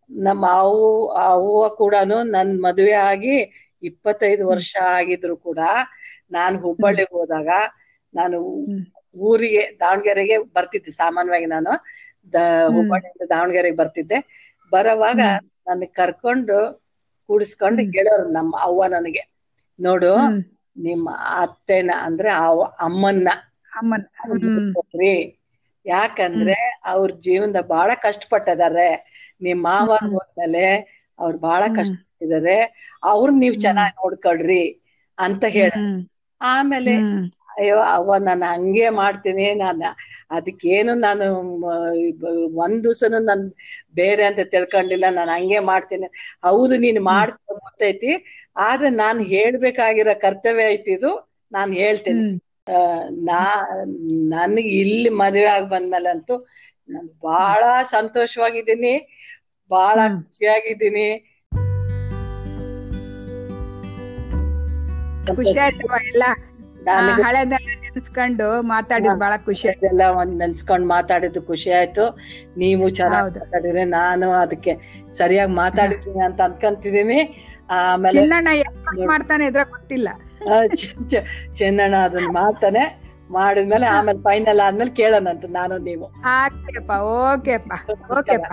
ನಮ್ಮ 0.09 0.43
ಅವು 0.59 0.83
ಅವ್ವ 1.25 1.63
ಕೂಡನು 1.79 2.17
ನನ್ 2.33 2.51
ಮದುವೆ 2.65 2.93
ಆಗಿ 3.07 3.35
ಇಪ್ಪತ್ತೈದು 3.83 4.43
ವರ್ಷ 4.47 4.71
ಆಗಿದ್ರು 4.93 5.35
ಕೂಡ 5.39 5.61
ನಾನ್ 6.31 6.55
ಹುಬ್ಬಳ್ಳಿಗೆ 6.63 7.13
ಹೋದಾಗ 7.15 7.49
ನಾನು 8.13 8.37
ಊರಿಗೆ 9.23 9.63
ದಾವಣಗೆರೆಗೆ 9.79 10.35
ಬರ್ತಿದ್ದೆ 10.55 10.91
ಸಾಮಾನ್ಯವಾಗಿ 10.93 11.47
ನಾನು. 11.47 11.71
ಹುಬ್ಬಳ್ಳಿಯಿಂದ 12.75 13.23
ದಾವಣಗೆರೆಗೆ 13.29 13.77
ಬರ್ತಿದ್ದೆ. 13.77 14.17
ಬರೋವಾಗ 14.71 15.21
ನನ್ 15.67 15.85
ಕರ್ಕೊಂಡು 15.95 16.57
ಕೂಡಿಸ್ಕೊಂಡು 17.29 17.81
ಗೆಳೆಯರು 17.93 18.27
ನಮ್ಮ 18.31 18.53
ಅವ್ವ 18.61 18.81
ನನಗೆ. 18.89 19.23
ನೋಡು. 19.79 20.11
ನಿಮ್ಮ 20.77 21.07
ಅತ್ತೆನ 21.37 21.91
ಅಂದ್ರೆ 22.05 22.29
ಅವ 22.41 22.57
ಅಮ್ಮನ್ನ. 22.81 23.29
ಅಮ್ಮನ್ 24.23 24.47
ಯಾಕಂದ್ರೆ 25.85 26.55
ಅವ್ರ 26.91 27.09
ಜೀವನದ 27.25 27.59
ಬಹಳ 27.67 27.89
ಕಷ್ಟಪಟ್ಟಿದ್ದಾರೆ. 28.03 28.87
ನಿಮ್ 29.41 29.61
ಮಾವ. 29.63 29.89
ಹೋದ್ಮೇಲೆ 30.07 30.63
ಅವ್ರು 31.19 31.37
ಬಹಳ 31.39 31.61
ಕಷ್ಟ 31.69 31.93
ಕಷ್ಟಪಟ್ಟಿದ್ದಾರೆ. 31.93 32.57
ಅವ್ರನ್ನ 33.03 33.39
ನೀವ್ 33.39 33.57
ಚೆನ್ನಾಗಿ 33.59 33.95
ನೋಡ್ಕೊಳ್ರಿ 33.99 34.63
ಅಂತ 35.17 35.43
ಹೇಳ 35.53 35.71
ಆಮೇಲೆ. 36.41 36.95
ಅಯ್ಯೋ 37.61 37.77
ಅವ್ವ 37.95 38.17
ನಾನು 38.27 38.45
ಹಂಗೆ 38.53 38.87
ಮಾಡ್ತೀನಿ 38.99 39.45
ನಾನು 39.63 39.89
ಅದಕ್ಕೇನು 40.37 40.93
ನಾನು 41.05 41.25
ಒಂದ್ 42.63 42.79
ದಿವ್ಸನು 42.85 43.19
ನಾನ್ 43.29 43.43
ಬೇರೆ 43.99 44.23
ಅಂತ 44.29 44.41
ತಿಳ್ಕೊಂಡಿಲ್ಲ 44.53 45.05
ನಾನು 45.17 45.31
ಹಂಗೆ 45.37 45.59
ಮಾಡ್ತೀನಿ. 45.71 46.07
ಹೌದು 46.47 46.75
ನೀನ್ 46.85 46.99
ಮಾಡ್ತಾ 47.11 47.51
ಗೊತ್ತೈತಿ 47.63 48.11
ಆದ್ರೆ 48.67 48.89
ನಾನ್ 49.03 49.19
ಹೇಳ್ಬೇಕಾಗಿರೋ 49.33 50.15
ಕರ್ತವ್ಯ 50.25 50.71
ಐತಿ 50.75 50.91
ಇದು 50.97 51.11
ನಾನ್ 51.51 51.71
ಹೇಳ್ತೀನಿ. 51.81 52.23
ಆ 52.75 52.79
ನಾ 53.29 53.41
ನನಗೆ 54.35 54.71
ಇಲ್ಲಿ 54.83 55.11
ಮದುವೆ 55.21 55.49
ಆಗಿ 55.55 55.67
ಬಂದ್ಮೇಲೆ 55.73 56.09
ಅಂತೂ 56.15 56.35
ನಾನು 56.89 57.09
ಬಹಳ 57.27 57.63
ಸಂತೋಷವಾಗಿದ್ದೀನಿ 57.95 58.93
ಬಹಳ 59.71 59.97
ಖುಷಿಯಾಗಿದ್ದೀನಿ. 60.17 61.07
ಖುಷಿ 65.37 65.57
ಆಯ್ತಮ್ಮ 65.63 65.95
ಎಲ್ಲ. 66.11 66.23
ಹಳೆದೆಲ್ಲ 67.25 67.69
ನೆನ್ಸ್ಕೊಂಡು 67.85 68.47
ಮಾತಾಡಿದ್ 68.61 69.19
ಬಹಳ 69.23 69.33
ಖುಷಿ 69.45 69.65
ಆಯ್ತು. 69.67 69.85
ಇದೆಲ್ಲ 69.85 70.03
ಒಂದ್ 70.19 70.35
ನೆನ್ಸ್ಕೊಂಡ್ 70.39 70.87
ಮಾತಾಡಿದ್ದು 70.87 71.41
ಖುಷಿ 71.41 71.71
ಆಯ್ತು. 71.71 72.05
ನೀವು 72.57 72.89
ಚೆನ್ನಾಗಿ 72.89 73.39
ಮಾತಾಡಿದ್ರೆ 73.39 73.85
ನಾನು 73.99 74.31
ಅದಕ್ಕೆ 74.43 74.73
ಸರಿಯಾಗಿ 75.17 75.53
ಮಾತಾಡಿದ್ದೀನಿ 75.63 76.23
ಅಂತ 76.25 76.41
ಅನ್ಕೊಂತಿದೀನಿ 76.41 77.19
ಆಮೇಲೆ 77.79 78.21
ಮಾಡ್ತಾನೆ 79.13 79.45
ಇದ್ರ 79.45 79.63
ಗೊತ್ತಿಲ್ಲ. 79.69 80.09
ಚೆನ್ನಣ್ಣ 81.59 81.95
ಅದನ್ನ 82.07 82.29
ಮಾಡ್ತಾನೆ. 82.31 82.83
ಮಾಡಿದ್ಮೇಲೆ 83.31 83.85
ಆಮೇಲೆ 83.85 84.19
ಫೈನಲ್ 84.19 84.59
ಆದ್ಮೇಲೆ 84.59 84.91
ಕೇಳೋಣಂತ 84.91 85.45
ನಾನು 85.59 85.77
ನೀವು. 85.77 86.05
ಓಕೆಪ್ಪ 86.35 86.91
ಓಕೆಪ್ಪ 87.23 87.73
ಓಕೆಪ್ಪ. 88.17 88.51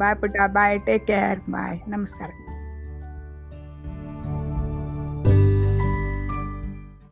ಬಾಯ್ 0.00 0.16
ಪುಟ್ಟ 0.20 0.36
ಬಾಯ್ 0.52 0.78
ಟೇಕ್ 0.86 1.06
ಕೇರ್ 1.06 1.40
ಬಾಯ್ 1.50 1.78
ನಮಸ್ಕಾರ. 1.88 2.30